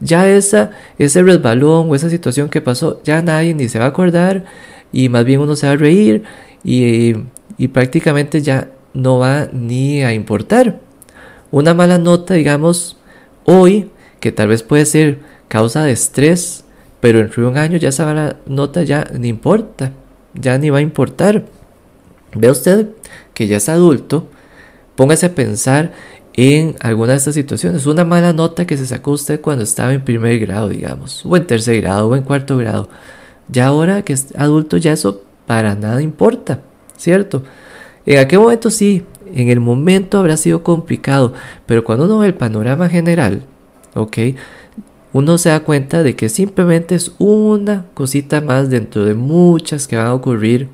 ya 0.00 0.28
esa, 0.28 0.70
ese 0.98 1.22
resbalón 1.22 1.90
o 1.90 1.94
esa 1.94 2.10
situación 2.10 2.48
que 2.48 2.60
pasó, 2.60 3.00
ya 3.04 3.22
nadie 3.22 3.54
ni 3.54 3.68
se 3.68 3.78
va 3.78 3.86
a 3.86 3.88
acordar 3.88 4.44
y 4.92 5.08
más 5.08 5.24
bien 5.24 5.40
uno 5.40 5.56
se 5.56 5.66
va 5.66 5.72
a 5.72 5.76
reír 5.76 6.22
y, 6.64 7.14
y 7.56 7.68
prácticamente 7.68 8.40
ya 8.42 8.70
no 8.94 9.18
va 9.18 9.48
ni 9.52 10.02
a 10.02 10.12
importar. 10.12 10.80
Una 11.50 11.74
mala 11.74 11.98
nota, 11.98 12.34
digamos, 12.34 12.96
hoy, 13.44 13.90
que 14.20 14.32
tal 14.32 14.48
vez 14.48 14.62
puede 14.62 14.84
ser 14.84 15.20
causa 15.48 15.84
de 15.84 15.92
estrés, 15.92 16.64
pero 17.00 17.20
en 17.20 17.44
un 17.44 17.56
año 17.56 17.76
ya 17.78 17.88
esa 17.88 18.04
mala 18.04 18.36
nota 18.46 18.82
ya 18.82 19.06
ni 19.16 19.28
importa, 19.28 19.92
ya 20.34 20.58
ni 20.58 20.70
va 20.70 20.78
a 20.78 20.82
importar. 20.82 21.44
Ve 22.34 22.50
usted 22.50 22.88
que 23.34 23.46
ya 23.46 23.56
es 23.56 23.68
adulto, 23.68 24.28
póngase 24.96 25.26
a 25.26 25.34
pensar 25.34 25.92
en 26.40 26.76
alguna 26.78 27.14
de 27.14 27.18
estas 27.18 27.34
situaciones. 27.34 27.84
Una 27.86 28.04
mala 28.04 28.32
nota 28.32 28.64
que 28.64 28.76
se 28.76 28.86
sacó 28.86 29.10
usted 29.10 29.40
cuando 29.40 29.64
estaba 29.64 29.92
en 29.92 30.04
primer 30.04 30.38
grado, 30.38 30.68
digamos, 30.68 31.26
o 31.26 31.36
en 31.36 31.44
tercer 31.44 31.80
grado, 31.80 32.06
o 32.06 32.14
en 32.14 32.22
cuarto 32.22 32.56
grado. 32.56 32.88
Ya 33.48 33.66
ahora 33.66 34.02
que 34.02 34.12
es 34.12 34.28
adulto, 34.36 34.76
ya 34.76 34.92
eso 34.92 35.22
para 35.48 35.74
nada 35.74 36.00
importa, 36.00 36.60
¿cierto? 36.96 37.42
En 38.06 38.20
aquel 38.20 38.38
momento 38.38 38.70
sí, 38.70 39.04
en 39.34 39.48
el 39.48 39.58
momento 39.58 40.16
habrá 40.16 40.36
sido 40.36 40.62
complicado, 40.62 41.34
pero 41.66 41.82
cuando 41.82 42.04
uno 42.04 42.18
ve 42.18 42.28
el 42.28 42.34
panorama 42.34 42.88
general, 42.88 43.42
¿ok? 43.94 44.18
Uno 45.12 45.38
se 45.38 45.48
da 45.48 45.64
cuenta 45.64 46.04
de 46.04 46.14
que 46.14 46.28
simplemente 46.28 46.94
es 46.94 47.16
una 47.18 47.86
cosita 47.94 48.40
más 48.40 48.70
dentro 48.70 49.04
de 49.04 49.14
muchas 49.14 49.88
que 49.88 49.96
van 49.96 50.06
a 50.06 50.14
ocurrir, 50.14 50.68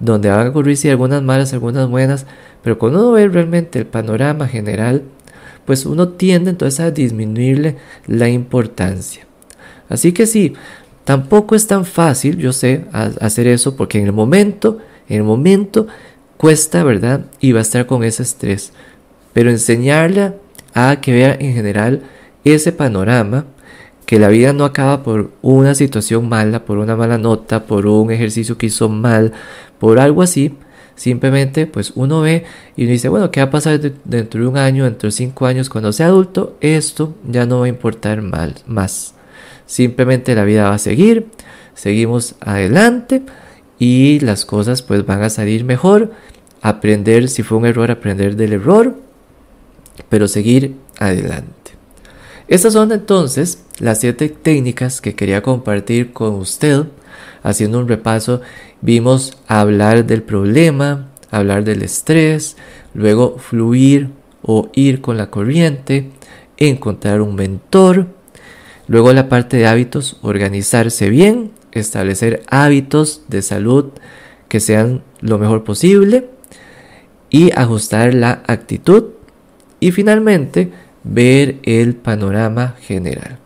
donde 0.00 0.30
van 0.30 0.46
a 0.46 0.50
ocurrir 0.50 0.76
sí 0.76 0.88
algunas 0.88 1.22
malas, 1.22 1.52
algunas 1.52 1.88
buenas, 1.88 2.26
pero 2.62 2.78
cuando 2.78 3.00
uno 3.00 3.12
ve 3.12 3.28
realmente 3.28 3.78
el 3.78 3.86
panorama 3.86 4.46
general, 4.46 5.02
pues 5.64 5.86
uno 5.86 6.08
tiende 6.08 6.50
entonces 6.50 6.80
a 6.80 6.90
disminuirle 6.90 7.76
la 8.06 8.28
importancia. 8.28 9.26
Así 9.88 10.12
que 10.12 10.26
sí, 10.26 10.54
tampoco 11.04 11.54
es 11.54 11.66
tan 11.66 11.84
fácil, 11.84 12.38
yo 12.38 12.52
sé, 12.52 12.84
hacer 12.92 13.46
eso 13.46 13.76
porque 13.76 13.98
en 13.98 14.06
el 14.06 14.12
momento, 14.12 14.78
en 15.08 15.18
el 15.18 15.24
momento 15.24 15.86
cuesta, 16.36 16.84
¿verdad? 16.84 17.26
Y 17.40 17.52
va 17.52 17.58
a 17.58 17.62
estar 17.62 17.86
con 17.86 18.04
ese 18.04 18.22
estrés. 18.22 18.72
Pero 19.32 19.50
enseñarle 19.50 20.34
a 20.74 21.00
que 21.00 21.12
vea 21.12 21.36
en 21.38 21.54
general 21.54 22.02
ese 22.44 22.72
panorama, 22.72 23.46
que 24.08 24.18
la 24.18 24.28
vida 24.28 24.54
no 24.54 24.64
acaba 24.64 25.02
por 25.02 25.32
una 25.42 25.74
situación 25.74 26.30
mala, 26.30 26.64
por 26.64 26.78
una 26.78 26.96
mala 26.96 27.18
nota, 27.18 27.66
por 27.66 27.84
un 27.84 28.10
ejercicio 28.10 28.56
que 28.56 28.64
hizo 28.64 28.88
mal, 28.88 29.34
por 29.78 29.98
algo 29.98 30.22
así, 30.22 30.56
Simplemente 30.98 31.66
pues 31.66 31.92
uno 31.94 32.22
ve 32.22 32.44
y 32.74 32.82
uno 32.82 32.90
dice, 32.90 33.08
bueno, 33.08 33.30
¿qué 33.30 33.38
va 33.38 33.46
a 33.46 33.50
pasar 33.50 33.78
dentro 34.04 34.40
de 34.40 34.46
un 34.48 34.56
año, 34.56 34.82
dentro 34.82 35.06
de 35.06 35.12
cinco 35.12 35.46
años, 35.46 35.70
cuando 35.70 35.92
sea 35.92 36.06
adulto? 36.06 36.56
Esto 36.60 37.14
ya 37.24 37.46
no 37.46 37.60
va 37.60 37.66
a 37.66 37.68
importar 37.68 38.20
mal, 38.20 38.56
más. 38.66 39.14
Simplemente 39.64 40.34
la 40.34 40.42
vida 40.42 40.64
va 40.64 40.74
a 40.74 40.78
seguir, 40.78 41.28
seguimos 41.74 42.34
adelante 42.40 43.22
y 43.78 44.18
las 44.20 44.44
cosas 44.44 44.82
pues 44.82 45.06
van 45.06 45.22
a 45.22 45.30
salir 45.30 45.62
mejor. 45.62 46.10
Aprender, 46.62 47.28
si 47.28 47.44
fue 47.44 47.58
un 47.58 47.66
error, 47.66 47.92
aprender 47.92 48.34
del 48.34 48.54
error, 48.54 48.96
pero 50.08 50.26
seguir 50.26 50.74
adelante. 50.98 51.77
Estas 52.48 52.72
son 52.72 52.92
entonces 52.92 53.62
las 53.78 54.00
siete 54.00 54.30
técnicas 54.30 55.02
que 55.02 55.14
quería 55.14 55.42
compartir 55.42 56.12
con 56.14 56.34
usted. 56.34 56.84
Haciendo 57.42 57.78
un 57.78 57.88
repaso, 57.88 58.40
vimos 58.80 59.36
hablar 59.46 60.06
del 60.06 60.22
problema, 60.22 61.08
hablar 61.30 61.64
del 61.64 61.82
estrés, 61.82 62.56
luego 62.94 63.36
fluir 63.38 64.10
o 64.42 64.70
ir 64.72 65.02
con 65.02 65.18
la 65.18 65.30
corriente, 65.30 66.10
encontrar 66.56 67.20
un 67.20 67.34
mentor, 67.34 68.06
luego 68.86 69.12
la 69.12 69.28
parte 69.28 69.58
de 69.58 69.66
hábitos, 69.66 70.18
organizarse 70.22 71.10
bien, 71.10 71.52
establecer 71.72 72.42
hábitos 72.48 73.22
de 73.28 73.42
salud 73.42 73.90
que 74.48 74.60
sean 74.60 75.02
lo 75.20 75.38
mejor 75.38 75.64
posible, 75.64 76.30
y 77.30 77.50
ajustar 77.52 78.14
la 78.14 78.42
actitud. 78.46 79.04
Y 79.80 79.92
finalmente 79.92 80.72
ver 81.08 81.56
el 81.62 81.94
panorama 81.94 82.76
general. 82.80 83.38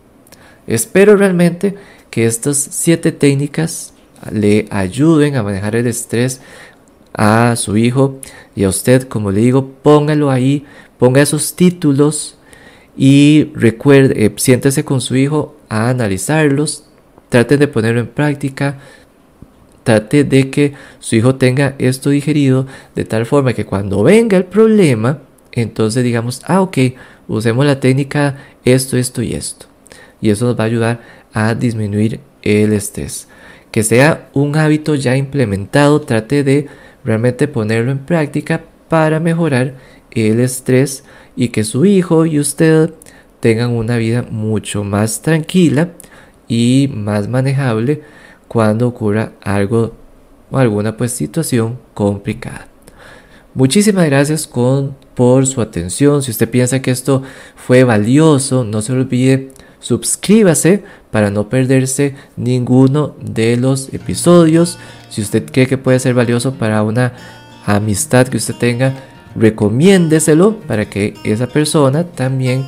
Espero 0.66 1.16
realmente 1.16 1.74
que 2.10 2.26
estas 2.26 2.58
siete 2.58 3.12
técnicas 3.12 3.94
le 4.30 4.66
ayuden 4.70 5.36
a 5.36 5.42
manejar 5.42 5.76
el 5.76 5.86
estrés 5.86 6.40
a 7.14 7.56
su 7.56 7.76
hijo 7.76 8.18
y 8.54 8.64
a 8.64 8.68
usted, 8.68 9.08
como 9.08 9.30
le 9.30 9.40
digo, 9.40 9.70
póngalo 9.82 10.30
ahí, 10.30 10.64
ponga 10.98 11.22
esos 11.22 11.54
títulos 11.54 12.38
y 12.96 13.50
recuerde, 13.54 14.26
eh, 14.26 14.32
siéntese 14.36 14.84
con 14.84 15.00
su 15.00 15.16
hijo 15.16 15.56
a 15.68 15.88
analizarlos, 15.88 16.84
trate 17.28 17.56
de 17.56 17.68
ponerlo 17.68 18.00
en 18.00 18.08
práctica, 18.08 18.78
trate 19.82 20.24
de 20.24 20.50
que 20.50 20.74
su 21.00 21.16
hijo 21.16 21.36
tenga 21.36 21.74
esto 21.78 22.10
digerido 22.10 22.66
de 22.94 23.04
tal 23.04 23.26
forma 23.26 23.52
que 23.52 23.66
cuando 23.66 24.02
venga 24.02 24.36
el 24.36 24.44
problema, 24.44 25.20
entonces 25.52 26.04
digamos, 26.04 26.42
ah, 26.46 26.60
ok, 26.60 26.78
usemos 27.36 27.64
la 27.66 27.80
técnica 27.80 28.36
esto, 28.64 28.96
esto 28.96 29.22
y 29.22 29.34
esto. 29.34 29.66
Y 30.20 30.30
eso 30.30 30.46
nos 30.46 30.58
va 30.58 30.64
a 30.64 30.66
ayudar 30.66 31.00
a 31.32 31.54
disminuir 31.54 32.20
el 32.42 32.72
estrés. 32.72 33.28
Que 33.70 33.82
sea 33.82 34.28
un 34.34 34.56
hábito 34.56 34.94
ya 34.94 35.16
implementado, 35.16 36.00
trate 36.02 36.44
de 36.44 36.66
realmente 37.04 37.48
ponerlo 37.48 37.90
en 37.90 38.00
práctica 38.00 38.62
para 38.88 39.18
mejorar 39.18 39.74
el 40.10 40.40
estrés 40.40 41.04
y 41.34 41.48
que 41.48 41.64
su 41.64 41.86
hijo 41.86 42.26
y 42.26 42.38
usted 42.38 42.92
tengan 43.40 43.70
una 43.70 43.96
vida 43.96 44.24
mucho 44.30 44.84
más 44.84 45.22
tranquila 45.22 45.90
y 46.46 46.90
más 46.94 47.28
manejable 47.28 48.02
cuando 48.46 48.86
ocurra 48.86 49.32
algo 49.42 49.94
o 50.50 50.58
alguna 50.58 50.96
pues 50.96 51.12
situación 51.12 51.78
complicada. 51.94 52.68
Muchísimas 53.54 54.06
gracias 54.06 54.46
con, 54.46 54.96
por 55.14 55.46
su 55.46 55.60
atención. 55.60 56.22
Si 56.22 56.30
usted 56.30 56.48
piensa 56.48 56.82
que 56.82 56.90
esto 56.90 57.22
fue 57.56 57.84
valioso, 57.84 58.64
no 58.64 58.82
se 58.82 58.92
olvide 58.92 59.50
suscríbase 59.82 60.84
para 61.10 61.30
no 61.30 61.48
perderse 61.48 62.14
ninguno 62.36 63.14
de 63.20 63.56
los 63.58 63.92
episodios. 63.92 64.78
Si 65.10 65.20
usted 65.20 65.44
cree 65.50 65.66
que 65.66 65.76
puede 65.76 65.98
ser 65.98 66.14
valioso 66.14 66.54
para 66.54 66.82
una 66.82 67.12
amistad 67.66 68.28
que 68.28 68.38
usted 68.38 68.54
tenga, 68.54 68.94
recomiéndeselo 69.36 70.56
para 70.60 70.88
que 70.88 71.14
esa 71.24 71.46
persona 71.46 72.04
también 72.04 72.64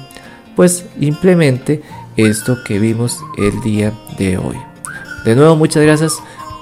pues 0.56 0.84
implemente 1.00 1.82
esto 2.16 2.58
que 2.64 2.78
vimos 2.78 3.18
el 3.38 3.60
día 3.62 3.92
de 4.18 4.36
hoy. 4.36 4.56
De 5.24 5.34
nuevo, 5.34 5.56
muchas 5.56 5.82
gracias 5.82 6.14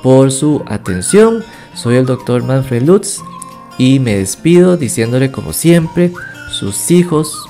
por 0.02 0.30
su 0.30 0.62
atención. 0.66 1.42
Soy 1.74 1.96
el 1.96 2.06
doctor 2.06 2.42
Manfred 2.42 2.82
Lutz 2.82 3.20
y 3.78 3.98
me 3.98 4.16
despido 4.16 4.76
diciéndole 4.76 5.30
como 5.30 5.52
siempre, 5.52 6.12
sus 6.50 6.90
hijos 6.90 7.46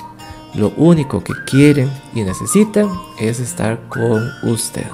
lo 0.55 0.69
único 0.77 1.23
que 1.23 1.33
quieren 1.45 1.91
y 2.13 2.21
necesitan 2.21 2.89
es 3.19 3.39
estar 3.39 3.79
con 3.89 4.29
usted. 4.43 4.85